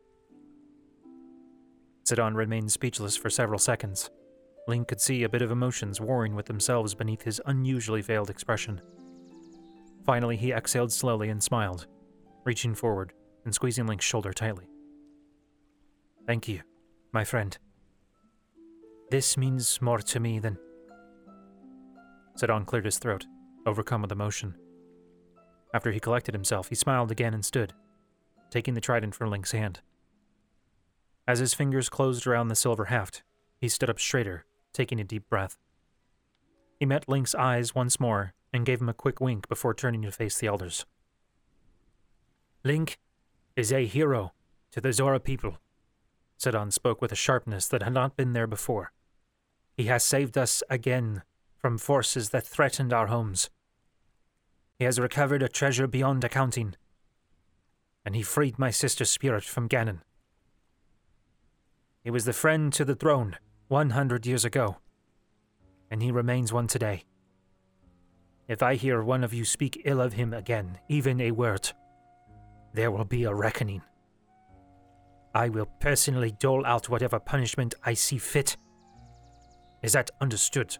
Sidon 2.04 2.34
remained 2.34 2.72
speechless 2.72 3.16
for 3.16 3.30
several 3.30 3.60
seconds. 3.60 4.10
Link 4.66 4.88
could 4.88 5.00
see 5.00 5.22
a 5.22 5.28
bit 5.28 5.42
of 5.42 5.52
emotions 5.52 6.00
warring 6.00 6.34
with 6.34 6.46
themselves 6.46 6.94
beneath 6.96 7.22
his 7.22 7.40
unusually 7.46 8.02
veiled 8.02 8.30
expression. 8.30 8.80
Finally, 10.04 10.36
he 10.36 10.52
exhaled 10.52 10.92
slowly 10.92 11.28
and 11.28 11.40
smiled, 11.40 11.86
reaching 12.44 12.74
forward 12.74 13.12
and 13.50 13.54
squeezing 13.56 13.88
Link's 13.88 14.04
shoulder 14.04 14.32
tightly. 14.32 14.70
Thank 16.24 16.46
you, 16.46 16.60
my 17.12 17.24
friend. 17.24 17.58
This 19.10 19.36
means 19.36 19.82
more 19.82 19.98
to 19.98 20.20
me 20.20 20.38
than. 20.38 20.56
Sidon 22.36 22.64
cleared 22.64 22.84
his 22.84 22.98
throat, 22.98 23.26
overcome 23.66 24.02
with 24.02 24.12
emotion. 24.12 24.54
After 25.74 25.90
he 25.90 25.98
collected 25.98 26.32
himself, 26.32 26.68
he 26.68 26.76
smiled 26.76 27.10
again 27.10 27.34
and 27.34 27.44
stood, 27.44 27.72
taking 28.50 28.74
the 28.74 28.80
trident 28.80 29.16
from 29.16 29.30
Link's 29.30 29.50
hand. 29.50 29.80
As 31.26 31.40
his 31.40 31.52
fingers 31.52 31.88
closed 31.88 32.28
around 32.28 32.48
the 32.48 32.54
silver 32.54 32.84
haft, 32.84 33.24
he 33.60 33.68
stood 33.68 33.90
up 33.90 33.98
straighter, 33.98 34.44
taking 34.72 35.00
a 35.00 35.04
deep 35.04 35.28
breath. 35.28 35.58
He 36.78 36.86
met 36.86 37.08
Link's 37.08 37.34
eyes 37.34 37.74
once 37.74 37.98
more 37.98 38.32
and 38.52 38.64
gave 38.64 38.80
him 38.80 38.88
a 38.88 38.94
quick 38.94 39.20
wink 39.20 39.48
before 39.48 39.74
turning 39.74 40.02
to 40.02 40.12
face 40.12 40.38
the 40.38 40.46
elders. 40.46 40.86
Link 42.62 43.00
is 43.60 43.70
a 43.70 43.84
hero 43.84 44.32
to 44.72 44.80
the 44.80 44.90
Zora 44.90 45.20
people, 45.20 45.58
Sidon 46.38 46.70
spoke 46.70 47.02
with 47.02 47.12
a 47.12 47.16
sharpness 47.16 47.68
that 47.68 47.82
had 47.82 47.92
not 47.92 48.16
been 48.16 48.32
there 48.32 48.46
before. 48.46 48.90
He 49.76 49.84
has 49.84 50.02
saved 50.02 50.38
us 50.38 50.62
again 50.70 51.22
from 51.58 51.76
forces 51.76 52.30
that 52.30 52.46
threatened 52.46 52.94
our 52.94 53.08
homes. 53.08 53.50
He 54.78 54.86
has 54.86 54.98
recovered 54.98 55.42
a 55.42 55.48
treasure 55.48 55.86
beyond 55.86 56.24
accounting, 56.24 56.74
and 58.02 58.16
he 58.16 58.22
freed 58.22 58.58
my 58.58 58.70
sister's 58.70 59.10
spirit 59.10 59.44
from 59.44 59.68
Ganon. 59.68 60.00
He 62.02 62.10
was 62.10 62.24
the 62.24 62.32
friend 62.32 62.72
to 62.72 62.84
the 62.86 62.96
throne 62.96 63.36
100 63.68 64.24
years 64.24 64.46
ago, 64.46 64.78
and 65.90 66.02
he 66.02 66.10
remains 66.10 66.50
one 66.50 66.66
today. 66.66 67.04
If 68.48 68.62
I 68.62 68.76
hear 68.76 69.02
one 69.02 69.22
of 69.22 69.34
you 69.34 69.44
speak 69.44 69.82
ill 69.84 70.00
of 70.00 70.14
him 70.14 70.32
again, 70.32 70.78
even 70.88 71.20
a 71.20 71.32
word, 71.32 71.72
there 72.72 72.90
will 72.90 73.04
be 73.04 73.24
a 73.24 73.34
reckoning. 73.34 73.82
I 75.34 75.48
will 75.48 75.66
personally 75.80 76.32
dole 76.32 76.66
out 76.66 76.88
whatever 76.88 77.18
punishment 77.20 77.74
I 77.84 77.94
see 77.94 78.18
fit. 78.18 78.56
Is 79.82 79.92
that 79.92 80.10
understood? 80.20 80.76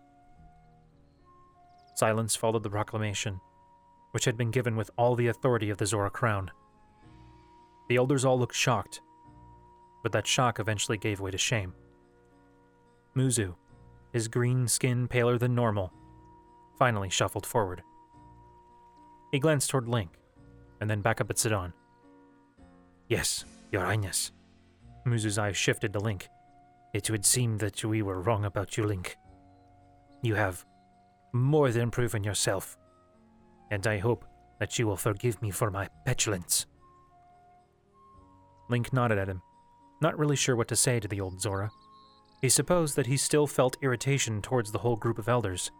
Silence 1.94 2.34
followed 2.34 2.62
the 2.62 2.70
proclamation, 2.70 3.40
which 4.12 4.24
had 4.24 4.36
been 4.36 4.50
given 4.50 4.76
with 4.76 4.90
all 4.96 5.14
the 5.14 5.28
authority 5.28 5.70
of 5.70 5.78
the 5.78 5.86
Zora 5.86 6.10
crown. 6.10 6.50
The 7.88 7.96
elders 7.96 8.24
all 8.24 8.38
looked 8.38 8.54
shocked, 8.54 9.00
but 10.02 10.12
that 10.12 10.26
shock 10.26 10.58
eventually 10.58 10.98
gave 10.98 11.20
way 11.20 11.30
to 11.30 11.38
shame. 11.38 11.74
Muzu, 13.16 13.54
his 14.12 14.28
green 14.28 14.66
skin 14.68 15.08
paler 15.08 15.38
than 15.38 15.54
normal, 15.54 15.92
finally 16.78 17.10
shuffled 17.10 17.46
forward. 17.46 17.82
He 19.32 19.38
glanced 19.38 19.70
toward 19.70 19.88
Link, 19.88 20.10
and 20.80 20.88
then 20.88 21.02
back 21.02 21.20
up 21.20 21.30
at 21.30 21.38
Sidon. 21.38 21.72
Yes, 23.08 23.44
Your 23.70 23.82
Highness. 23.82 24.32
Muzu's 25.06 25.38
eyes 25.38 25.56
shifted 25.56 25.92
to 25.92 25.98
Link. 25.98 26.28
It 26.94 27.10
would 27.10 27.24
seem 27.24 27.58
that 27.58 27.84
we 27.84 28.02
were 28.02 28.20
wrong 28.20 28.44
about 28.44 28.76
you, 28.76 28.84
Link. 28.84 29.16
You 30.22 30.34
have 30.34 30.64
more 31.32 31.70
than 31.70 31.90
proven 31.90 32.24
yourself, 32.24 32.76
and 33.70 33.86
I 33.86 33.98
hope 33.98 34.24
that 34.58 34.78
you 34.78 34.86
will 34.86 34.96
forgive 34.96 35.40
me 35.40 35.50
for 35.50 35.70
my 35.70 35.88
petulance. 36.04 36.66
Link 38.68 38.92
nodded 38.92 39.18
at 39.18 39.28
him, 39.28 39.42
not 40.00 40.18
really 40.18 40.36
sure 40.36 40.56
what 40.56 40.68
to 40.68 40.76
say 40.76 41.00
to 41.00 41.08
the 41.08 41.20
old 41.20 41.40
Zora. 41.40 41.70
He 42.40 42.48
supposed 42.48 42.96
that 42.96 43.06
he 43.06 43.16
still 43.16 43.46
felt 43.46 43.76
irritation 43.82 44.40
towards 44.40 44.72
the 44.72 44.78
whole 44.78 44.96
group 44.96 45.18
of 45.18 45.28
elders. 45.28 45.70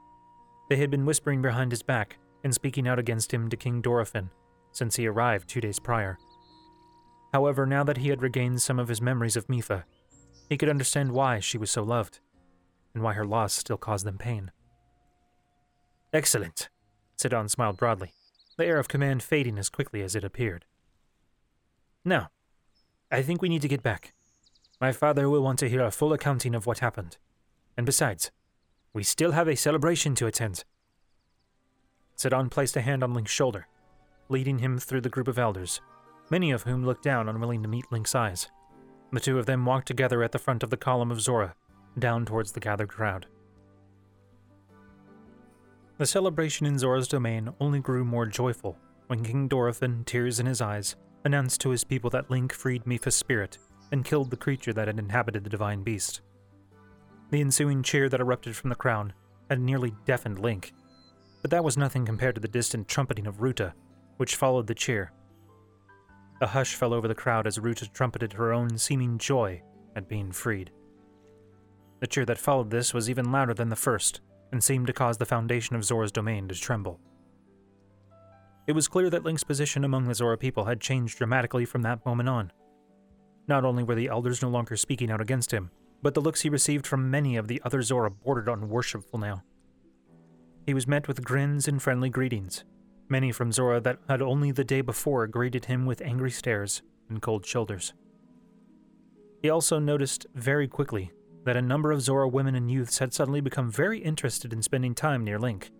They 0.68 0.76
had 0.76 0.90
been 0.90 1.06
whispering 1.06 1.42
behind 1.42 1.72
his 1.72 1.82
back 1.82 2.18
and 2.44 2.54
speaking 2.54 2.86
out 2.86 2.98
against 2.98 3.32
him 3.32 3.48
to 3.48 3.56
King 3.56 3.82
Dorephan 3.82 4.30
since 4.72 4.96
he 4.96 5.06
arrived 5.06 5.48
two 5.48 5.60
days 5.60 5.78
prior. 5.78 6.18
However, 7.32 7.66
now 7.66 7.84
that 7.84 7.98
he 7.98 8.08
had 8.08 8.22
regained 8.22 8.62
some 8.62 8.78
of 8.78 8.88
his 8.88 9.00
memories 9.00 9.36
of 9.36 9.46
Mipha, 9.46 9.84
he 10.48 10.56
could 10.56 10.68
understand 10.68 11.12
why 11.12 11.38
she 11.38 11.58
was 11.58 11.70
so 11.70 11.82
loved, 11.82 12.20
and 12.94 13.02
why 13.02 13.12
her 13.12 13.24
loss 13.24 13.54
still 13.54 13.76
caused 13.76 14.04
them 14.04 14.18
pain. 14.18 14.50
Excellent, 16.12 16.68
Sidon 17.16 17.48
smiled 17.48 17.76
broadly, 17.76 18.12
the 18.56 18.66
air 18.66 18.78
of 18.78 18.88
command 18.88 19.22
fading 19.22 19.58
as 19.58 19.68
quickly 19.68 20.02
as 20.02 20.16
it 20.16 20.24
appeared. 20.24 20.64
Now, 22.04 22.30
I 23.12 23.22
think 23.22 23.42
we 23.42 23.48
need 23.48 23.62
to 23.62 23.68
get 23.68 23.82
back. 23.82 24.12
My 24.80 24.92
father 24.92 25.28
will 25.28 25.42
want 25.42 25.58
to 25.60 25.68
hear 25.68 25.82
a 25.82 25.90
full 25.90 26.12
accounting 26.12 26.54
of 26.54 26.66
what 26.66 26.78
happened. 26.78 27.18
And 27.76 27.86
besides, 27.86 28.30
we 28.92 29.02
still 29.02 29.32
have 29.32 29.46
a 29.46 29.54
celebration 29.54 30.14
to 30.16 30.26
attend. 30.26 30.64
Sidon 32.16 32.48
placed 32.48 32.76
a 32.76 32.80
hand 32.80 33.04
on 33.04 33.14
Link's 33.14 33.30
shoulder, 33.30 33.68
leading 34.30 34.58
him 34.60 34.78
through 34.78 35.00
the 35.00 35.08
group 35.08 35.28
of 35.28 35.38
elders, 35.38 35.80
many 36.30 36.50
of 36.50 36.62
whom 36.62 36.84
looked 36.84 37.02
down, 37.02 37.28
unwilling 37.28 37.62
to 37.62 37.68
meet 37.68 37.90
Link's 37.90 38.14
eyes. 38.14 38.48
The 39.12 39.20
two 39.20 39.38
of 39.38 39.46
them 39.46 39.66
walked 39.66 39.88
together 39.88 40.22
at 40.22 40.32
the 40.32 40.38
front 40.38 40.62
of 40.62 40.70
the 40.70 40.76
column 40.76 41.10
of 41.10 41.20
Zora, 41.20 41.54
down 41.98 42.24
towards 42.24 42.52
the 42.52 42.60
gathered 42.60 42.88
crowd. 42.88 43.26
The 45.98 46.06
celebration 46.06 46.66
in 46.66 46.78
Zora's 46.78 47.08
domain 47.08 47.50
only 47.60 47.80
grew 47.80 48.04
more 48.04 48.24
joyful 48.24 48.78
when 49.08 49.24
King 49.24 49.48
Dorephan, 49.48 50.06
tears 50.06 50.38
in 50.38 50.46
his 50.46 50.60
eyes, 50.60 50.96
announced 51.24 51.60
to 51.60 51.70
his 51.70 51.84
people 51.84 52.08
that 52.10 52.30
Link 52.30 52.52
freed 52.52 52.86
Mipha's 52.86 53.16
spirit 53.16 53.58
and 53.92 54.04
killed 54.04 54.30
the 54.30 54.36
creature 54.36 54.72
that 54.72 54.86
had 54.86 54.98
inhabited 54.98 55.44
the 55.44 55.50
divine 55.50 55.82
beast. 55.82 56.22
The 57.30 57.40
ensuing 57.40 57.82
cheer 57.82 58.08
that 58.08 58.20
erupted 58.20 58.56
from 58.56 58.70
the 58.70 58.76
crowd 58.76 59.12
had 59.50 59.60
nearly 59.60 59.92
deafened 60.06 60.38
Link, 60.38 60.72
but 61.42 61.50
that 61.50 61.64
was 61.64 61.76
nothing 61.76 62.06
compared 62.06 62.36
to 62.36 62.40
the 62.40 62.48
distant 62.48 62.88
trumpeting 62.88 63.26
of 63.26 63.42
Ruta, 63.42 63.74
which 64.20 64.36
followed 64.36 64.66
the 64.66 64.74
cheer. 64.74 65.12
A 66.42 66.46
hush 66.46 66.74
fell 66.74 66.92
over 66.92 67.08
the 67.08 67.14
crowd 67.14 67.46
as 67.46 67.58
Ruta 67.58 67.90
trumpeted 67.90 68.34
her 68.34 68.52
own 68.52 68.76
seeming 68.76 69.16
joy 69.16 69.62
at 69.96 70.10
being 70.10 70.30
freed. 70.30 70.70
The 72.00 72.06
cheer 72.06 72.26
that 72.26 72.36
followed 72.36 72.68
this 72.68 72.92
was 72.92 73.08
even 73.08 73.32
louder 73.32 73.54
than 73.54 73.70
the 73.70 73.76
first, 73.76 74.20
and 74.52 74.62
seemed 74.62 74.88
to 74.88 74.92
cause 74.92 75.16
the 75.16 75.24
foundation 75.24 75.74
of 75.74 75.86
Zora's 75.86 76.12
domain 76.12 76.48
to 76.48 76.54
tremble. 76.54 77.00
It 78.66 78.72
was 78.72 78.88
clear 78.88 79.08
that 79.08 79.24
Link's 79.24 79.42
position 79.42 79.84
among 79.84 80.04
the 80.04 80.14
Zora 80.14 80.36
people 80.36 80.66
had 80.66 80.82
changed 80.82 81.16
dramatically 81.16 81.64
from 81.64 81.80
that 81.80 82.04
moment 82.04 82.28
on. 82.28 82.52
Not 83.48 83.64
only 83.64 83.82
were 83.82 83.94
the 83.94 84.08
elders 84.08 84.42
no 84.42 84.50
longer 84.50 84.76
speaking 84.76 85.10
out 85.10 85.22
against 85.22 85.50
him, 85.50 85.70
but 86.02 86.12
the 86.12 86.20
looks 86.20 86.42
he 86.42 86.50
received 86.50 86.86
from 86.86 87.10
many 87.10 87.38
of 87.38 87.48
the 87.48 87.62
other 87.64 87.80
Zora 87.80 88.10
bordered 88.10 88.50
on 88.50 88.68
worshipful 88.68 89.18
now. 89.18 89.44
He 90.66 90.74
was 90.74 90.86
met 90.86 91.08
with 91.08 91.24
grins 91.24 91.66
and 91.66 91.80
friendly 91.80 92.10
greetings, 92.10 92.64
many 93.10 93.32
from 93.32 93.52
Zora 93.52 93.80
that 93.80 93.98
had 94.08 94.22
only 94.22 94.52
the 94.52 94.64
day 94.64 94.80
before 94.80 95.26
greeted 95.26 95.64
him 95.66 95.86
with 95.86 96.02
angry 96.02 96.30
stares 96.30 96.82
and 97.08 97.20
cold 97.20 97.44
shoulders. 97.44 97.92
He 99.42 99.50
also 99.50 99.78
noticed 99.78 100.26
very 100.34 100.68
quickly 100.68 101.10
that 101.44 101.56
a 101.56 101.62
number 101.62 101.90
of 101.90 102.02
Zora 102.02 102.28
women 102.28 102.54
and 102.54 102.70
youths 102.70 102.98
had 102.98 103.14
suddenly 103.14 103.40
become 103.40 103.70
very 103.70 103.98
interested 103.98 104.52
in 104.52 104.62
spending 104.62 104.94
time 104.94 105.24
near 105.24 105.38
Link. 105.38 105.70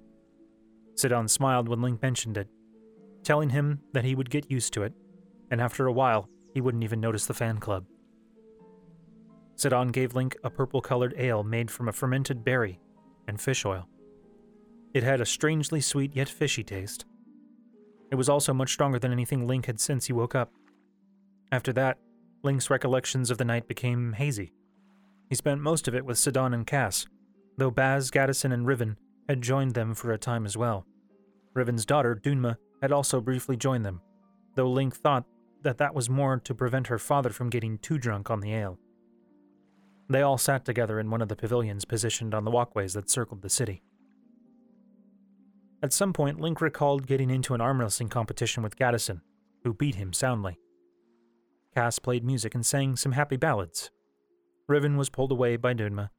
Sidon 0.95 1.29
smiled 1.29 1.69
when 1.69 1.83
Link 1.83 2.03
mentioned 2.03 2.37
it, 2.37 2.49
telling 3.23 3.51
him 3.51 3.81
that 3.93 4.05
he 4.05 4.15
would 4.15 4.31
get 4.31 4.51
used 4.51 4.73
to 4.75 4.83
it, 4.83 4.93
and 5.51 5.61
after 5.61 5.87
a 5.87 5.93
while, 5.93 6.29
he 6.55 6.61
wouldn't 6.61 6.85
even 6.85 7.01
notice 7.01 7.27
the 7.27 7.35
fan 7.35 7.59
club. 7.59 7.85
Sidon 9.57 9.89
gave 9.89 10.15
Link 10.15 10.37
a 10.43 10.51
purple 10.51 10.81
colored 10.81 11.15
ale 11.19 11.43
made 11.43 11.71
from 11.71 11.89
a 11.89 11.93
fermented 11.93 12.43
berry 12.45 12.81
and 13.29 13.41
fish 13.41 13.65
oil. 13.67 13.87
It 14.95 15.03
had 15.03 15.21
a 15.21 15.27
strangely 15.27 15.81
sweet 15.81 16.17
yet 16.17 16.29
fishy 16.29 16.65
taste. 16.65 17.05
It 18.11 18.17
was 18.17 18.29
also 18.29 18.53
much 18.53 18.73
stronger 18.73 18.99
than 18.99 19.13
anything 19.13 19.47
Link 19.47 19.67
had 19.67 19.81
since 19.81 20.07
he 20.07 20.13
woke 20.13 20.35
up. 20.35 20.53
After 21.53 21.73
that, 21.75 21.99
Link's 22.43 22.71
recollections 22.71 23.31
of 23.31 23.39
the 23.39 23.45
night 23.45 23.69
became 23.69 24.15
hazy. 24.15 24.53
He 25.29 25.35
spent 25.35 25.61
most 25.61 25.87
of 25.87 25.95
it 25.95 26.05
with 26.05 26.19
Sidon 26.19 26.55
and 26.55 26.67
Kass, 26.67 27.07
though 27.57 27.71
Baz, 27.71 28.11
Gaddison, 28.11 28.53
and 28.53 28.67
Riven 28.67 28.97
had 29.29 29.43
joined 29.43 29.75
them 29.75 29.95
for 29.95 30.13
a 30.13 30.19
time 30.19 30.45
as 30.45 30.57
well. 30.57 30.87
Riven's 31.55 31.87
daughter, 31.87 32.15
Dunma, 32.15 32.57
had 32.83 32.93
also 32.93 33.21
briefly 33.21 33.57
joined 33.57 33.85
them, 33.85 34.01
though 34.57 34.71
Link 34.71 34.97
thought 34.97 35.25
that 35.63 35.79
that 35.79 35.95
was 35.95 36.09
more 36.09 36.39
to 36.39 36.55
prevent 36.55 36.87
her 36.87 36.99
father 36.99 37.31
from 37.31 37.51
getting 37.51 37.79
too 37.79 37.99
drunk 37.99 38.31
on 38.31 38.41
the 38.41 38.55
ale. 38.55 38.79
They 40.09 40.23
all 40.23 40.39
sat 40.39 40.65
together 40.65 40.99
in 40.99 41.11
one 41.11 41.23
of 41.23 41.29
the 41.29 41.37
pavilions 41.37 41.85
positioned 41.85 42.35
on 42.35 42.45
the 42.45 42.51
walkways 42.51 42.95
that 42.95 43.11
circled 43.11 43.43
the 43.43 43.51
city. 43.51 43.83
At 45.83 45.93
some 45.93 46.13
point, 46.13 46.41
Link 46.41 46.61
recalled 46.61 47.07
getting 47.07 47.31
into 47.31 47.55
an 47.55 47.61
arm 47.61 47.81
wrestling 47.81 48.09
competition 48.09 48.63
with 48.63 48.77
Gaddison, 48.77 49.23
who 49.65 49.73
beat 49.73 49.95
him 49.95 50.13
soundly. 50.13 50.59
Kass 51.75 51.99
played 51.99 52.25
music 52.25 52.55
and 52.55 52.67
sang 52.67 52.97
some 52.97 53.13
happy 53.13 53.37
ballads. 53.37 53.91
Riven 54.69 54.97
was 54.97 55.09
pulled 55.09 55.33
away 55.33 55.57
by 55.57 55.73
Dunma. 55.73 56.11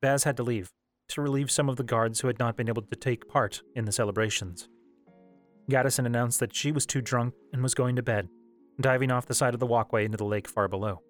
Baz 0.00 0.24
had 0.24 0.36
to 0.38 0.42
leave 0.42 0.72
to 1.08 1.20
relieve 1.20 1.50
some 1.50 1.68
of 1.68 1.76
the 1.76 1.82
guards 1.82 2.20
who 2.20 2.28
had 2.28 2.38
not 2.38 2.56
been 2.56 2.68
able 2.68 2.82
to 2.82 2.96
take 2.96 3.28
part 3.28 3.62
in 3.74 3.84
the 3.84 3.92
celebrations. 3.92 4.68
Gaddison 5.70 6.06
announced 6.06 6.40
that 6.40 6.54
she 6.54 6.72
was 6.72 6.86
too 6.86 7.02
drunk 7.02 7.34
and 7.52 7.62
was 7.62 7.74
going 7.74 7.96
to 7.96 8.02
bed, 8.02 8.28
diving 8.80 9.10
off 9.10 9.26
the 9.26 9.34
side 9.34 9.52
of 9.52 9.60
the 9.60 9.66
walkway 9.66 10.04
into 10.04 10.16
the 10.16 10.24
lake 10.24 10.48
far 10.48 10.68
below. 10.68 11.02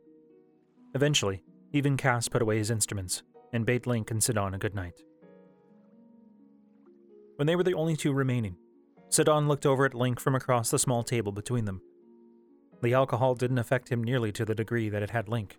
Eventually, 0.94 1.44
even 1.72 1.96
Kass 1.96 2.28
put 2.28 2.42
away 2.42 2.58
his 2.58 2.70
instruments 2.70 3.22
and 3.52 3.64
bade 3.64 3.86
Link 3.86 4.10
and 4.10 4.22
Sidon 4.22 4.54
a 4.54 4.58
good 4.58 4.74
night. 4.74 5.00
When 7.36 7.46
they 7.46 7.56
were 7.56 7.62
the 7.62 7.74
only 7.74 7.96
two 7.96 8.12
remaining, 8.12 8.56
Sidon 9.08 9.48
looked 9.48 9.66
over 9.66 9.84
at 9.84 9.94
Link 9.94 10.20
from 10.20 10.34
across 10.34 10.70
the 10.70 10.78
small 10.78 11.02
table 11.02 11.32
between 11.32 11.64
them. 11.64 11.82
The 12.82 12.94
alcohol 12.94 13.34
didn't 13.34 13.58
affect 13.58 13.90
him 13.90 14.02
nearly 14.02 14.32
to 14.32 14.44
the 14.44 14.54
degree 14.54 14.88
that 14.88 15.02
it 15.02 15.10
had 15.10 15.28
Link. 15.28 15.58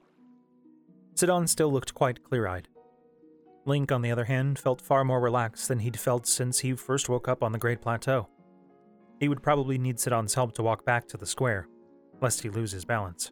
Sidon 1.15 1.47
still 1.47 1.71
looked 1.71 1.93
quite 1.93 2.23
clear 2.23 2.47
eyed. 2.47 2.67
Link, 3.65 3.91
on 3.91 4.01
the 4.01 4.11
other 4.11 4.25
hand, 4.25 4.59
felt 4.59 4.81
far 4.81 5.05
more 5.05 5.21
relaxed 5.21 5.67
than 5.67 5.79
he'd 5.79 5.99
felt 5.99 6.27
since 6.27 6.59
he 6.59 6.73
first 6.73 7.07
woke 7.07 7.27
up 7.27 7.41
on 7.43 7.51
the 7.51 7.59
Great 7.59 7.81
Plateau. 7.81 8.27
He 9.19 9.29
would 9.29 9.43
probably 9.43 9.77
need 9.77 9.99
Sidon's 9.99 10.33
help 10.33 10.53
to 10.55 10.63
walk 10.63 10.83
back 10.83 11.07
to 11.07 11.17
the 11.17 11.25
square, 11.25 11.67
lest 12.21 12.41
he 12.41 12.49
lose 12.49 12.71
his 12.71 12.83
balance. 12.83 13.31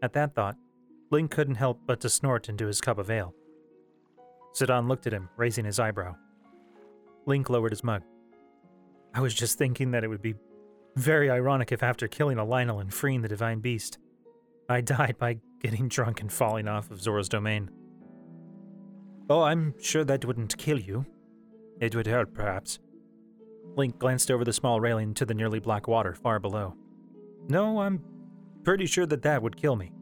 At 0.00 0.14
that 0.14 0.34
thought, 0.34 0.56
Link 1.10 1.30
couldn't 1.30 1.56
help 1.56 1.80
but 1.86 2.00
to 2.00 2.08
snort 2.08 2.48
into 2.48 2.66
his 2.66 2.80
cup 2.80 2.98
of 2.98 3.10
ale. 3.10 3.34
Sidon 4.54 4.88
looked 4.88 5.06
at 5.06 5.12
him, 5.12 5.28
raising 5.36 5.64
his 5.64 5.78
eyebrow. 5.78 6.14
Link 7.28 7.50
lowered 7.50 7.72
his 7.72 7.84
mug. 7.84 8.02
I 9.14 9.20
was 9.20 9.34
just 9.34 9.58
thinking 9.58 9.90
that 9.90 10.02
it 10.02 10.08
would 10.08 10.22
be 10.22 10.34
very 10.96 11.30
ironic 11.30 11.70
if 11.70 11.82
after 11.82 12.08
killing 12.08 12.38
a 12.38 12.44
Lynel 12.44 12.80
and 12.80 12.92
freeing 12.92 13.20
the 13.20 13.28
Divine 13.28 13.60
Beast, 13.60 13.98
I 14.68 14.80
died 14.80 15.16
by 15.18 15.38
getting 15.60 15.88
drunk 15.88 16.22
and 16.22 16.32
falling 16.32 16.66
off 16.66 16.90
of 16.90 17.02
Zora's 17.02 17.28
domain. 17.28 17.70
Oh, 19.28 19.42
I'm 19.42 19.74
sure 19.78 20.04
that 20.04 20.24
wouldn't 20.24 20.56
kill 20.56 20.78
you. 20.78 21.04
It 21.80 21.94
would 21.94 22.06
hurt, 22.06 22.32
perhaps. 22.32 22.78
Link 23.76 23.98
glanced 23.98 24.30
over 24.30 24.44
the 24.44 24.52
small 24.52 24.80
railing 24.80 25.12
to 25.14 25.26
the 25.26 25.34
nearly 25.34 25.60
black 25.60 25.86
water 25.86 26.14
far 26.14 26.38
below. 26.40 26.74
No, 27.48 27.80
I'm 27.80 28.02
pretty 28.64 28.86
sure 28.86 29.06
that 29.06 29.22
that 29.22 29.42
would 29.42 29.56
kill 29.56 29.76
me. 29.76 29.92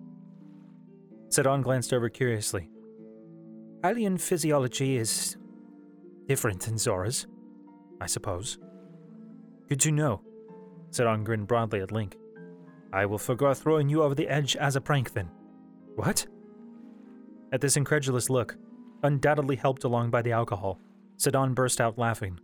Sidon 1.28 1.62
glanced 1.62 1.92
over 1.92 2.08
curiously. 2.08 2.70
Hylian 3.82 4.20
physiology 4.20 4.96
is 4.96 5.36
different 6.26 6.60
than 6.62 6.78
Zora's, 6.78 7.26
I 8.00 8.06
suppose. 8.06 8.58
Good 9.68 9.80
to 9.80 9.90
know. 9.90 10.22
Sidon 10.90 11.24
grinned 11.24 11.48
broadly 11.48 11.80
at 11.80 11.92
Link. 11.92 12.16
I 12.92 13.06
will 13.06 13.18
forgo 13.18 13.52
throwing 13.52 13.88
you 13.88 14.02
over 14.02 14.14
the 14.14 14.28
edge 14.28 14.56
as 14.56 14.76
a 14.76 14.80
prank 14.80 15.12
then. 15.12 15.30
What? 15.96 16.26
At 17.52 17.60
this 17.60 17.76
incredulous 17.76 18.30
look, 18.30 18.56
undoubtedly 19.02 19.56
helped 19.56 19.84
along 19.84 20.10
by 20.10 20.22
the 20.22 20.32
alcohol, 20.32 20.80
Sidon 21.16 21.54
burst 21.54 21.80
out 21.80 21.98
laughing. 21.98 22.38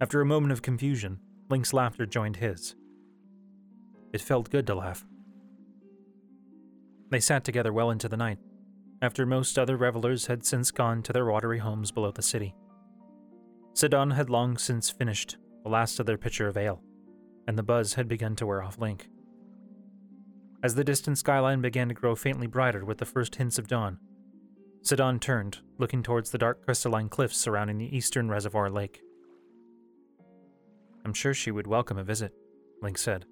After 0.00 0.20
a 0.20 0.26
moment 0.26 0.52
of 0.52 0.62
confusion, 0.62 1.20
Link's 1.50 1.72
laughter 1.72 2.06
joined 2.06 2.36
his. 2.36 2.74
It 4.12 4.20
felt 4.20 4.50
good 4.50 4.66
to 4.66 4.74
laugh. 4.74 5.04
They 7.10 7.20
sat 7.20 7.44
together 7.44 7.72
well 7.72 7.90
into 7.90 8.08
the 8.08 8.16
night, 8.16 8.38
after 9.02 9.26
most 9.26 9.58
other 9.58 9.76
revelers 9.76 10.26
had 10.26 10.44
since 10.44 10.70
gone 10.70 11.02
to 11.02 11.12
their 11.12 11.26
watery 11.26 11.58
homes 11.58 11.90
below 11.92 12.10
the 12.10 12.22
city. 12.22 12.54
Sidon 13.74 14.12
had 14.12 14.30
long 14.30 14.56
since 14.56 14.88
finished 14.88 15.36
the 15.64 15.68
last 15.68 15.98
of 15.98 16.06
their 16.06 16.16
pitcher 16.16 16.46
of 16.46 16.56
ale, 16.56 16.80
and 17.48 17.58
the 17.58 17.62
buzz 17.62 17.94
had 17.94 18.06
begun 18.06 18.36
to 18.36 18.46
wear 18.46 18.62
off 18.62 18.78
Link. 18.78 19.08
As 20.62 20.76
the 20.76 20.84
distant 20.84 21.18
skyline 21.18 21.60
began 21.60 21.88
to 21.88 21.94
grow 21.94 22.14
faintly 22.14 22.46
brighter 22.46 22.84
with 22.84 22.98
the 22.98 23.04
first 23.04 23.34
hints 23.36 23.58
of 23.58 23.66
dawn, 23.66 23.98
Sidon 24.82 25.18
turned, 25.18 25.58
looking 25.76 26.02
towards 26.02 26.30
the 26.30 26.38
dark 26.38 26.64
crystalline 26.64 27.08
cliffs 27.08 27.36
surrounding 27.36 27.78
the 27.78 27.96
eastern 27.96 28.30
reservoir 28.30 28.70
lake. 28.70 29.00
I'm 31.04 31.14
sure 31.14 31.34
she 31.34 31.50
would 31.50 31.66
welcome 31.66 31.98
a 31.98 32.04
visit, 32.04 32.32
Link 32.80 32.96
said. 32.96 33.26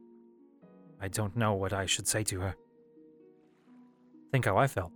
I 1.01 1.09
don't 1.09 1.37
know 1.37 1.55
what 1.55 1.73
I 1.73 1.87
should 1.87 2.09
say 2.09 2.25
to 2.25 2.41
her. 2.41 2.57
Think 4.31 4.47
how 4.47 4.57
I 4.57 4.67
felt, 4.67 4.93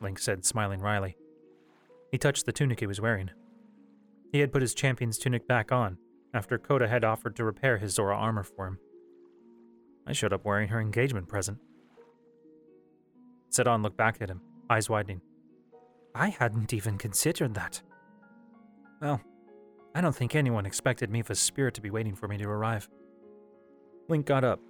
Link 0.00 0.18
said, 0.18 0.44
smiling 0.44 0.80
wryly. 0.80 1.16
He 2.10 2.18
touched 2.18 2.46
the 2.46 2.52
tunic 2.52 2.80
he 2.80 2.86
was 2.86 3.00
wearing. 3.00 3.30
He 4.32 4.40
had 4.40 4.52
put 4.52 4.62
his 4.62 4.74
champion's 4.74 5.18
tunic 5.18 5.46
back 5.48 5.72
on 5.72 5.98
after 6.32 6.58
Kodah 6.58 6.88
had 6.88 7.04
offered 7.04 7.36
to 7.36 7.44
repair 7.44 7.78
his 7.78 7.94
Zora 7.94 8.16
armor 8.16 8.44
for 8.44 8.66
him. 8.66 8.78
I 10.06 10.12
showed 10.12 10.32
up 10.32 10.44
wearing 10.44 10.68
her 10.68 10.80
engagement 10.80 11.28
present. 11.28 11.58
Sidon 13.50 13.82
looked 13.82 13.96
back 13.96 14.18
at 14.20 14.30
him, 14.30 14.40
eyes 14.68 14.88
widening. 14.88 15.20
I 16.14 16.28
hadn't 16.28 16.72
even 16.72 16.98
considered 16.98 17.54
that. 17.54 17.82
Well, 19.00 19.20
I 19.94 20.00
don't 20.00 20.14
think 20.14 20.34
anyone 20.34 20.66
expected 20.66 21.10
Mipha's 21.10 21.40
spirit 21.40 21.74
to 21.74 21.80
be 21.80 21.90
waiting 21.90 22.14
for 22.14 22.28
me 22.28 22.36
to 22.38 22.48
arrive. 22.48 22.88
Link 24.08 24.26
got 24.26 24.44
up, 24.44 24.60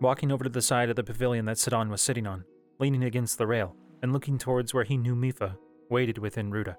walking 0.00 0.30
over 0.30 0.44
to 0.44 0.50
the 0.50 0.62
side 0.62 0.90
of 0.90 0.96
the 0.96 1.04
pavilion 1.04 1.44
that 1.46 1.58
Sidon 1.58 1.90
was 1.90 2.02
sitting 2.02 2.26
on, 2.26 2.44
leaning 2.78 3.04
against 3.04 3.38
the 3.38 3.46
rail 3.46 3.74
and 4.02 4.12
looking 4.12 4.38
towards 4.38 4.72
where 4.72 4.84
he 4.84 4.96
knew 4.96 5.14
Mipha 5.14 5.56
waited 5.88 6.18
within 6.18 6.50
Ruta. 6.50 6.76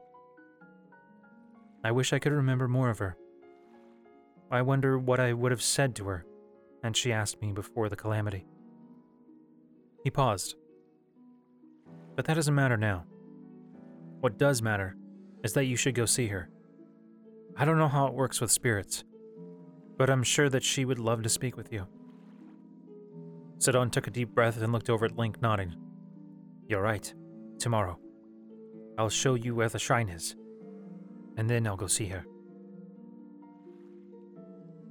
I 1.84 1.92
wish 1.92 2.14
I 2.14 2.20
could 2.20 2.34
remember 2.34 2.68
more 2.68 2.90
of 2.90 3.00
her. 3.00 3.18
I 4.52 4.62
wonder 4.62 5.00
what 5.00 5.20
I 5.20 5.34
would 5.34 5.52
have 5.52 5.62
said 5.62 5.96
to 5.96 6.06
her 6.06 6.26
had 6.84 6.98
she 6.98 7.14
asked 7.14 7.42
me 7.42 7.52
before 7.52 7.90
the 7.90 7.96
calamity. 7.96 8.46
He 10.04 10.10
paused. 10.10 10.56
But 12.16 12.26
that 12.26 12.34
doesn't 12.34 12.56
matter 12.56 12.78
now. 12.78 13.06
What 14.20 14.38
does 14.38 14.62
matter 14.62 14.96
is 15.44 15.54
that 15.54 15.66
you 15.66 15.76
should 15.76 15.96
go 15.96 16.06
see 16.06 16.28
her. 16.28 16.50
I 17.58 17.66
don't 17.66 17.78
know 17.78 17.88
how 17.88 18.08
it 18.08 18.14
works 18.14 18.42
with 18.42 18.52
spirits, 18.52 19.04
but 19.98 20.10
I'm 20.10 20.24
sure 20.24 20.50
that 20.50 20.64
she 20.64 20.86
would 20.86 21.00
love 21.00 21.24
to 21.24 21.30
speak 21.30 21.58
with 21.58 21.72
you. 21.72 21.88
Sidon 23.58 23.90
took 23.90 24.08
a 24.08 24.12
deep 24.12 24.34
breath 24.34 24.62
and 24.62 24.72
looked 24.74 24.90
over 24.90 25.06
at 25.06 25.18
Link, 25.18 25.42
nodding. 25.42 25.76
You're 26.68 26.82
right. 26.82 27.14
Tomorrow. 27.60 28.00
I'll 28.98 29.10
show 29.10 29.36
you 29.36 29.54
where 29.54 29.70
the 29.70 29.80
shrine 29.80 30.10
is, 30.10 30.36
and 31.38 31.50
then 31.50 31.66
I'll 31.68 31.78
go 31.78 31.88
see 31.88 32.08
her. 32.08 32.26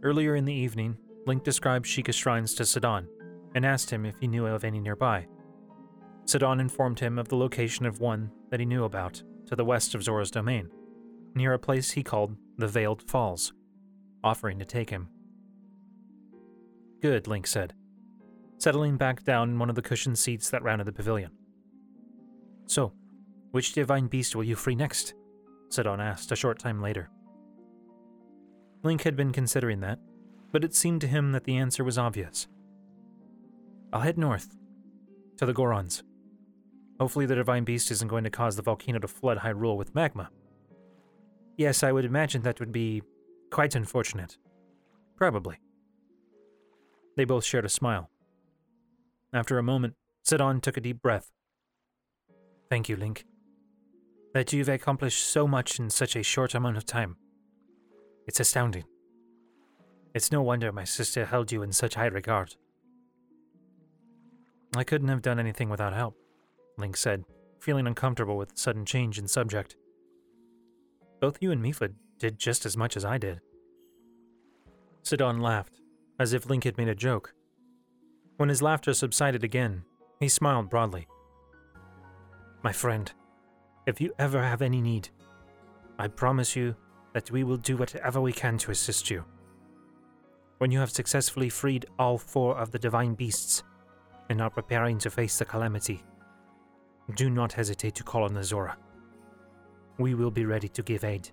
Earlier 0.03 0.37
in 0.37 0.45
the 0.45 0.55
evening, 0.55 0.97
Link 1.27 1.45
described 1.45 1.87
Sheikah's 1.87 2.15
shrines 2.15 2.55
to 2.55 2.65
Sidon 2.65 3.07
and 3.55 3.67
asked 3.67 3.91
him 3.91 4.07
if 4.07 4.19
he 4.19 4.27
knew 4.27 4.47
of 4.47 4.65
any 4.65 4.81
nearby. 4.81 5.27
Sidon 6.25 6.61
informed 6.61 7.01
him 7.01 7.19
of 7.19 7.29
the 7.29 7.37
location 7.37 7.85
of 7.85 8.01
one 8.01 8.31
that 8.51 8.61
he 8.61 8.67
knew 8.67 8.85
about, 8.85 9.23
to 9.47 9.57
the 9.57 9.65
west 9.65 9.95
of 9.95 10.03
Zora's 10.03 10.31
domain, 10.31 10.71
near 11.35 11.53
a 11.53 11.59
place 11.59 11.91
he 11.91 12.03
called 12.03 12.37
the 12.57 12.69
Veiled 12.69 13.03
Falls, 13.03 13.53
offering 14.23 14.59
to 14.59 14.65
take 14.65 14.91
him. 14.91 15.09
Good, 17.03 17.27
Link 17.27 17.47
said, 17.47 17.75
settling 18.59 18.97
back 18.97 19.25
down 19.25 19.51
in 19.51 19.59
one 19.59 19.71
of 19.71 19.77
the 19.77 19.83
cushioned 19.83 20.19
seats 20.19 20.51
that 20.51 20.63
rounded 20.63 20.87
the 20.87 20.93
pavilion. 20.93 21.31
So, 22.67 22.93
which 23.51 23.73
divine 23.73 24.07
beast 24.07 24.37
will 24.37 24.45
you 24.45 24.55
free 24.55 24.77
next? 24.77 25.15
Sidon 25.71 26.01
asked 26.01 26.33
a 26.33 26.37
short 26.37 26.59
time 26.59 26.83
later. 26.83 27.09
Link 28.83 29.03
had 29.03 29.17
been 29.17 29.33
considering 29.33 29.81
that, 29.81 29.99
but 30.53 30.65
it 30.65 30.75
seemed 30.75 31.01
to 31.01 31.07
him 31.07 31.33
that 31.33 31.45
the 31.45 31.57
answer 31.57 31.85
was 31.85 31.99
obvious. 31.99 32.49
I'll 33.93 34.01
head 34.01 34.19
north, 34.19 34.57
to 35.39 35.47
the 35.47 35.55
Gorons. 35.55 36.03
Hopefully, 36.99 37.27
the 37.27 37.35
Divine 37.35 37.65
Beast 37.65 37.91
isn't 37.91 38.09
going 38.09 38.25
to 38.25 38.31
cause 38.31 38.57
the 38.57 38.63
volcano 38.63 38.99
to 38.99 39.09
flood 39.09 39.39
Hyrule 39.39 39.77
with 39.77 39.95
magma. 39.95 40.31
Yes, 41.57 41.83
I 41.83 41.93
would 41.93 42.05
imagine 42.05 42.43
that 42.43 42.61
would 42.61 42.73
be 42.73 43.03
quite 43.51 43.75
unfortunate. 43.75 44.37
Probably. 45.17 45.57
They 47.17 47.25
both 47.25 47.45
shared 47.45 47.65
a 47.65 47.71
smile. 47.71 48.11
After 49.33 49.59
a 49.59 49.63
moment, 49.63 49.95
Sidon 50.23 50.61
took 50.61 50.77
a 50.77 50.81
deep 50.81 51.03
breath. 51.03 51.31
Thank 52.69 52.89
you, 52.89 52.97
Link. 52.97 53.25
That 54.33 54.53
you've 54.53 54.69
accomplished 54.69 55.27
so 55.27 55.49
much 55.49 55.79
in 55.79 55.91
such 55.91 56.15
a 56.15 56.23
short 56.23 56.55
amount 56.55 56.77
of 56.77 56.87
time. 56.87 57.17
It's 58.27 58.39
astounding. 58.39 58.85
It's 60.15 60.31
no 60.31 60.41
wonder 60.43 60.71
my 60.71 60.85
sister 60.85 61.25
held 61.25 61.51
you 61.51 61.63
in 61.63 61.73
such 61.73 61.95
high 61.95 62.07
regard. 62.07 62.55
I 64.77 64.85
couldn't 64.85 65.09
have 65.09 65.23
done 65.23 65.41
anything 65.41 65.69
without 65.69 65.95
help. 65.95 66.17
Link 66.79 66.97
said, 66.97 67.25
feeling 67.59 67.87
uncomfortable 67.87 68.37
with 68.37 68.51
the 68.51 68.59
sudden 68.59 68.85
change 68.85 69.19
in 69.19 69.27
subject. 69.27 69.77
Both 71.21 71.39
you 71.41 71.51
and 71.51 71.63
Mipha 71.63 71.93
did 72.19 72.39
just 72.39 72.65
as 72.65 72.77
much 72.77 72.97
as 72.97 73.05
I 73.05 73.19
did. 73.19 73.41
Sidon 75.03 75.41
laughed, 75.41 75.81
as 76.19 76.33
if 76.33 76.49
Link 76.49 76.65
had 76.65 76.79
made 76.79 76.89
a 76.89 76.95
joke. 76.95 77.35
When 78.37 78.49
his 78.49 78.63
laughter 78.63 78.95
subsided 78.95 79.43
again, 79.43 79.83
he 80.21 80.29
smiled 80.29 80.71
broadly. 80.71 81.09
My 82.63 82.73
friend, 82.73 83.11
if 83.91 84.01
you 84.01 84.15
ever 84.21 84.41
have 84.41 84.63
any 84.63 84.81
need, 84.81 85.09
I 85.99 86.07
promise 86.07 86.55
you 86.55 86.77
that 87.13 87.31
we 87.31 87.43
will 87.43 87.57
do 87.57 87.77
whatever 87.77 88.21
we 88.21 88.33
can 88.33 88.57
to 88.59 88.71
assist 88.71 89.11
you. 89.11 89.25
When 90.59 90.71
you 90.71 90.79
have 90.79 90.93
successfully 90.93 91.49
freed 91.49 91.87
all 91.99 92.17
four 92.17 92.57
of 92.57 92.71
the 92.71 92.79
divine 92.79 93.15
beasts 93.15 93.65
and 94.29 94.41
are 94.41 94.49
preparing 94.49 94.99
to 94.99 95.11
face 95.11 95.39
the 95.39 95.45
calamity, 95.45 96.05
do 97.17 97.29
not 97.29 97.53
hesitate 97.53 97.97
to 97.97 98.05
call 98.05 98.23
on 98.23 98.33
the 98.33 98.45
Zora. 98.45 98.79
We 99.99 100.15
will 100.15 100.31
be 100.31 100.45
ready 100.45 100.69
to 100.69 100.83
give 100.83 101.03
aid. 101.03 101.31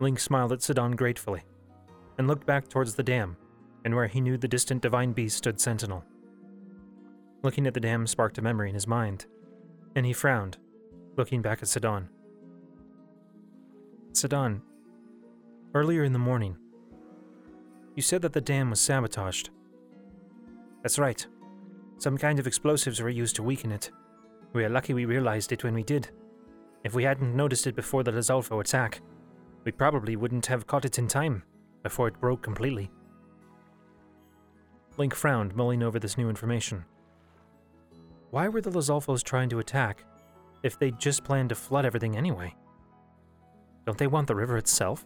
Link 0.00 0.18
smiled 0.18 0.52
at 0.52 0.62
Sidon 0.62 0.96
gratefully 0.96 1.42
and 2.18 2.26
looked 2.26 2.46
back 2.46 2.68
towards 2.68 2.96
the 2.96 3.04
dam 3.04 3.36
and 3.84 3.94
where 3.94 4.08
he 4.08 4.20
knew 4.20 4.36
the 4.36 4.48
distant 4.48 4.82
divine 4.82 5.12
beast 5.12 5.36
stood 5.36 5.60
sentinel. 5.60 6.04
Looking 7.44 7.68
at 7.68 7.74
the 7.74 7.80
dam 7.80 8.08
sparked 8.08 8.38
a 8.38 8.42
memory 8.42 8.70
in 8.70 8.74
his 8.74 8.88
mind, 8.88 9.26
and 9.94 10.04
he 10.04 10.12
frowned, 10.12 10.58
looking 11.16 11.42
back 11.42 11.62
at 11.62 11.68
Sidon. 11.68 12.08
Sidon, 14.12 14.62
earlier 15.74 16.04
in 16.04 16.12
the 16.12 16.18
morning, 16.18 16.56
you 17.94 18.02
said 18.02 18.22
that 18.22 18.32
the 18.32 18.40
dam 18.40 18.70
was 18.70 18.80
sabotaged. 18.80 19.50
That's 20.82 20.98
right. 20.98 21.26
Some 21.98 22.18
kind 22.18 22.38
of 22.38 22.46
explosives 22.46 23.00
were 23.00 23.08
used 23.08 23.36
to 23.36 23.42
weaken 23.42 23.70
it. 23.70 23.90
We 24.52 24.64
are 24.64 24.70
lucky 24.70 24.94
we 24.94 25.04
realized 25.04 25.52
it 25.52 25.64
when 25.64 25.74
we 25.74 25.82
did. 25.82 26.10
If 26.84 26.94
we 26.94 27.04
hadn't 27.04 27.36
noticed 27.36 27.66
it 27.66 27.76
before 27.76 28.02
the 28.02 28.10
Lizalfo 28.10 28.60
attack, 28.60 29.00
we 29.64 29.72
probably 29.72 30.16
wouldn't 30.16 30.46
have 30.46 30.66
caught 30.66 30.84
it 30.84 30.98
in 30.98 31.06
time 31.06 31.42
before 31.82 32.08
it 32.08 32.20
broke 32.20 32.42
completely. 32.42 32.90
Link 34.96 35.14
frowned, 35.14 35.54
mulling 35.54 35.82
over 35.82 35.98
this 35.98 36.18
new 36.18 36.28
information. 36.28 36.84
Why 38.30 38.48
were 38.48 38.60
the 38.60 38.70
Lizalfos 38.70 39.22
trying 39.22 39.48
to 39.50 39.58
attack 39.58 40.04
if 40.62 40.78
they 40.78 40.90
just 40.92 41.24
planned 41.24 41.48
to 41.48 41.54
flood 41.54 41.84
everything 41.84 42.16
anyway? 42.16 42.54
Don't 43.86 43.98
they 43.98 44.06
want 44.06 44.28
the 44.28 44.34
river 44.34 44.56
itself? 44.56 45.04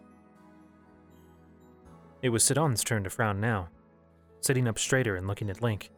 It 2.23 2.29
was 2.31 2.45
Sidon's 2.45 2.85
turn 2.85 3.05
to 3.05 3.11
frown 3.11 3.41
now, 3.41 3.69
sitting 4.41 4.69
up 4.69 4.79
straighter 4.79 5.17
and 5.17 5.27
looking 5.27 5.51
at 5.51 5.63
Link. 5.63 5.91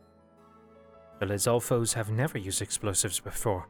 The 1.19 1.27
Lizalfos 1.27 1.95
have 1.95 2.11
never 2.11 2.39
used 2.39 2.63
explosives 2.63 3.19
before, 3.19 3.69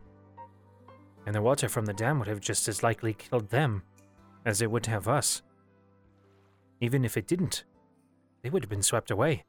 and 1.25 1.35
the 1.35 1.43
water 1.43 1.69
from 1.69 1.87
the 1.87 1.95
dam 1.95 2.19
would 2.19 2.29
have 2.29 2.41
just 2.41 2.69
as 2.69 2.83
likely 2.83 3.15
killed 3.15 3.51
them 3.51 3.83
as 4.45 4.61
it 4.61 4.71
would 4.71 4.87
have 4.87 5.09
us. 5.09 5.43
Even 6.81 7.05
if 7.05 7.17
it 7.17 7.27
didn't, 7.27 7.65
they 8.43 8.51
would 8.51 8.63
have 8.63 8.71
been 8.71 8.83
swept 8.83 9.11
away. 9.11 9.45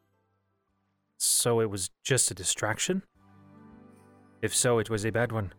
So 1.18 1.60
it 1.60 1.70
was 1.70 1.90
just 2.04 2.32
a 2.32 2.34
distraction? 2.34 3.04
If 4.42 4.56
so, 4.56 4.80
it 4.80 4.90
was 4.90 5.06
a 5.06 5.12
bad 5.12 5.32
one. 5.32 5.54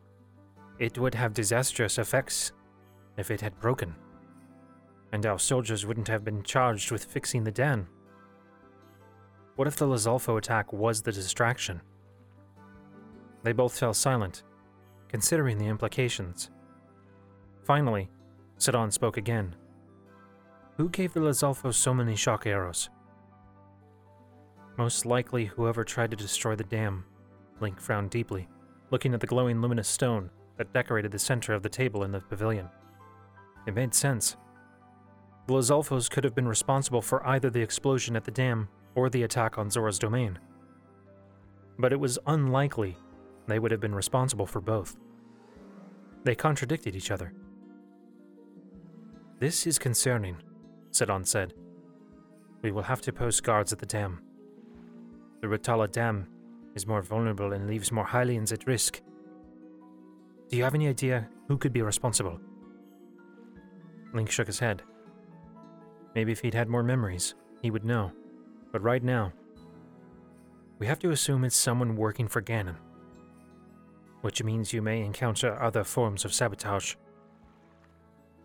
It 0.80 0.96
would 0.96 1.14
have 1.14 1.34
disastrous 1.34 1.98
effects 1.98 2.52
if 3.18 3.30
it 3.30 3.42
had 3.42 3.60
broken. 3.60 3.94
And 5.12 5.26
our 5.26 5.38
soldiers 5.38 5.84
wouldn't 5.84 6.08
have 6.08 6.24
been 6.24 6.42
charged 6.42 6.90
with 6.90 7.04
fixing 7.04 7.44
the 7.44 7.52
dam. 7.52 7.86
What 9.56 9.68
if 9.68 9.76
the 9.76 9.86
Lizalfo 9.86 10.38
attack 10.38 10.72
was 10.72 11.02
the 11.02 11.12
distraction? 11.12 11.82
They 13.42 13.52
both 13.52 13.78
fell 13.78 13.92
silent, 13.92 14.42
considering 15.08 15.58
the 15.58 15.66
implications. 15.66 16.50
Finally, 17.64 18.08
Sidon 18.56 18.90
spoke 18.90 19.18
again. 19.18 19.54
Who 20.78 20.88
gave 20.88 21.12
the 21.12 21.20
Lizalfo 21.20 21.74
so 21.74 21.92
many 21.92 22.16
shock 22.16 22.46
arrows? 22.46 22.88
Most 24.78 25.04
likely 25.04 25.44
whoever 25.44 25.84
tried 25.84 26.10
to 26.12 26.16
destroy 26.16 26.56
the 26.56 26.64
dam. 26.64 27.04
Link 27.60 27.78
frowned 27.78 28.08
deeply, 28.08 28.48
looking 28.90 29.12
at 29.12 29.20
the 29.20 29.26
glowing 29.26 29.60
luminous 29.60 29.88
stone 29.88 30.30
that 30.60 30.74
decorated 30.74 31.10
the 31.10 31.18
center 31.18 31.54
of 31.54 31.62
the 31.62 31.70
table 31.70 32.04
in 32.04 32.12
the 32.12 32.20
pavilion. 32.20 32.68
It 33.66 33.74
made 33.74 33.94
sense. 33.94 34.36
The 35.46 35.54
Lizalfos 35.54 36.10
could 36.10 36.22
have 36.22 36.34
been 36.34 36.46
responsible 36.46 37.00
for 37.00 37.26
either 37.26 37.48
the 37.48 37.62
explosion 37.62 38.14
at 38.14 38.26
the 38.26 38.30
dam 38.30 38.68
or 38.94 39.08
the 39.08 39.22
attack 39.22 39.56
on 39.56 39.70
Zora's 39.70 39.98
domain. 39.98 40.38
But 41.78 41.94
it 41.94 41.98
was 41.98 42.18
unlikely 42.26 42.98
they 43.46 43.58
would 43.58 43.70
have 43.70 43.80
been 43.80 43.94
responsible 43.94 44.44
for 44.44 44.60
both. 44.60 44.96
They 46.24 46.34
contradicted 46.34 46.94
each 46.94 47.10
other. 47.10 47.32
This 49.38 49.66
is 49.66 49.78
concerning, 49.78 50.36
Sidon 50.90 51.24
said. 51.24 51.54
We 52.60 52.70
will 52.70 52.82
have 52.82 53.00
to 53.00 53.14
post 53.14 53.44
guards 53.44 53.72
at 53.72 53.78
the 53.78 53.86
dam. 53.86 54.20
The 55.40 55.46
Rutala 55.46 55.90
Dam 55.90 56.28
is 56.74 56.86
more 56.86 57.00
vulnerable 57.00 57.54
and 57.54 57.66
leaves 57.66 57.90
more 57.90 58.04
Hylians 58.04 58.52
at 58.52 58.66
risk. 58.66 59.00
Do 60.50 60.56
you 60.56 60.64
have 60.64 60.74
any 60.74 60.88
idea 60.88 61.28
who 61.46 61.56
could 61.56 61.72
be 61.72 61.80
responsible? 61.82 62.40
Link 64.12 64.28
shook 64.28 64.48
his 64.48 64.58
head. 64.58 64.82
Maybe 66.16 66.32
if 66.32 66.40
he'd 66.40 66.54
had 66.54 66.68
more 66.68 66.82
memories, 66.82 67.36
he 67.62 67.70
would 67.70 67.84
know. 67.84 68.10
But 68.72 68.82
right 68.82 69.02
now, 69.02 69.32
we 70.80 70.88
have 70.88 70.98
to 71.00 71.10
assume 71.10 71.44
it's 71.44 71.54
someone 71.54 71.94
working 71.94 72.26
for 72.26 72.42
Ganon. 72.42 72.74
Which 74.22 74.42
means 74.42 74.72
you 74.72 74.82
may 74.82 75.02
encounter 75.02 75.56
other 75.62 75.84
forms 75.84 76.24
of 76.24 76.34
sabotage. 76.34 76.96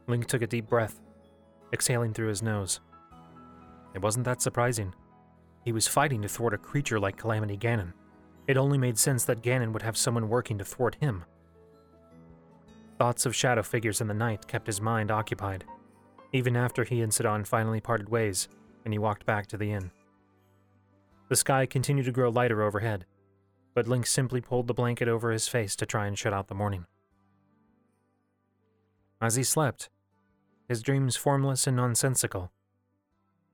Link 0.05 0.27
took 0.27 0.43
a 0.43 0.47
deep 0.47 0.67
breath, 0.67 1.01
exhaling 1.73 2.13
through 2.13 2.27
his 2.27 2.43
nose. 2.43 2.81
It 3.95 4.01
wasn't 4.03 4.25
that 4.25 4.43
surprising. 4.43 4.93
He 5.63 5.71
was 5.71 5.87
fighting 5.87 6.21
to 6.21 6.27
thwart 6.27 6.53
a 6.53 6.59
creature 6.59 6.99
like 6.99 7.17
Calamity 7.17 7.57
Ganon. 7.57 7.93
It 8.47 8.57
only 8.57 8.77
made 8.77 8.99
sense 8.99 9.23
that 9.23 9.41
Ganon 9.41 9.71
would 9.73 9.81
have 9.81 9.97
someone 9.97 10.29
working 10.29 10.59
to 10.59 10.65
thwart 10.65 10.97
him. 11.01 11.25
Thoughts 12.97 13.25
of 13.25 13.35
shadow 13.35 13.63
figures 13.63 14.01
in 14.01 14.07
the 14.07 14.13
night 14.13 14.47
kept 14.47 14.67
his 14.67 14.81
mind 14.81 15.11
occupied, 15.11 15.65
even 16.31 16.55
after 16.55 16.83
he 16.83 17.01
and 17.01 17.13
Sidon 17.13 17.43
finally 17.43 17.81
parted 17.81 18.09
ways 18.09 18.47
and 18.83 18.93
he 18.93 18.99
walked 18.99 19.25
back 19.25 19.47
to 19.47 19.57
the 19.57 19.71
inn. 19.71 19.91
The 21.29 21.35
sky 21.35 21.65
continued 21.65 22.05
to 22.05 22.11
grow 22.11 22.29
lighter 22.29 22.61
overhead, 22.61 23.05
but 23.73 23.87
Link 23.87 24.05
simply 24.05 24.41
pulled 24.41 24.67
the 24.67 24.73
blanket 24.73 25.07
over 25.07 25.31
his 25.31 25.47
face 25.47 25.75
to 25.77 25.85
try 25.85 26.07
and 26.07 26.17
shut 26.17 26.33
out 26.33 26.47
the 26.47 26.55
morning. 26.55 26.85
As 29.19 29.35
he 29.35 29.43
slept, 29.43 29.89
his 30.67 30.83
dreams 30.83 31.15
formless 31.15 31.67
and 31.67 31.75
nonsensical, 31.75 32.51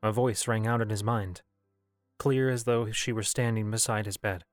a 0.04 0.12
voice 0.12 0.48
rang 0.48 0.68
out 0.68 0.82
in 0.82 0.90
his 0.90 1.04
mind 1.04 1.42
clear 2.22 2.52
as 2.52 2.66
though 2.66 2.92
she 2.92 3.12
were 3.12 3.24
standing 3.24 3.72
beside 3.72 4.06
his 4.06 4.16
bed. 4.16 4.44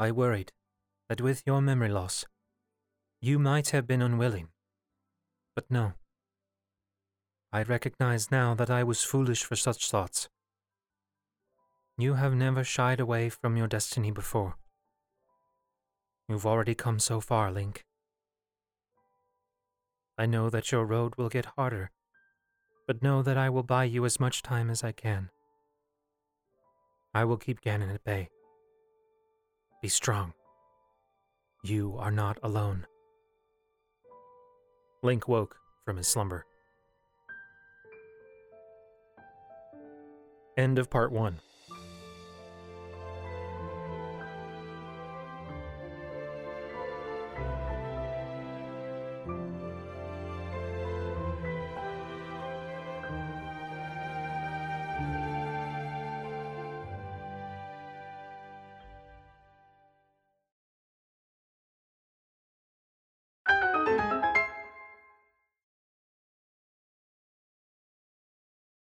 I 0.00 0.10
worried 0.10 0.50
that 1.08 1.20
with 1.20 1.44
your 1.46 1.62
memory 1.62 1.90
loss, 1.90 2.24
you 3.24 3.38
might 3.38 3.70
have 3.70 3.86
been 3.86 4.02
unwilling. 4.02 4.48
But 5.56 5.64
no. 5.70 5.94
I 7.54 7.62
recognize 7.62 8.30
now 8.30 8.54
that 8.54 8.68
I 8.68 8.84
was 8.84 9.02
foolish 9.02 9.44
for 9.44 9.56
such 9.56 9.90
thoughts. 9.90 10.28
You 11.96 12.14
have 12.14 12.34
never 12.34 12.62
shied 12.62 13.00
away 13.00 13.30
from 13.30 13.56
your 13.56 13.66
destiny 13.66 14.10
before. 14.10 14.56
You've 16.28 16.44
already 16.44 16.74
come 16.74 16.98
so 16.98 17.18
far, 17.18 17.50
Link. 17.50 17.82
I 20.18 20.26
know 20.26 20.50
that 20.50 20.70
your 20.70 20.84
road 20.84 21.14
will 21.16 21.30
get 21.30 21.46
harder, 21.56 21.92
but 22.86 23.02
know 23.02 23.22
that 23.22 23.38
I 23.38 23.48
will 23.48 23.62
buy 23.62 23.84
you 23.84 24.04
as 24.04 24.20
much 24.20 24.42
time 24.42 24.68
as 24.68 24.84
I 24.84 24.92
can. 24.92 25.30
I 27.14 27.24
will 27.24 27.38
keep 27.38 27.62
Ganon 27.62 27.94
at 27.94 28.04
bay. 28.04 28.28
Be 29.80 29.88
strong. 29.88 30.34
You 31.62 31.96
are 31.98 32.10
not 32.10 32.38
alone. 32.42 32.86
Link 35.04 35.28
woke 35.28 35.58
from 35.84 35.98
his 35.98 36.08
slumber. 36.08 36.46
End 40.56 40.78
of 40.78 40.88
part 40.88 41.12
one. 41.12 41.40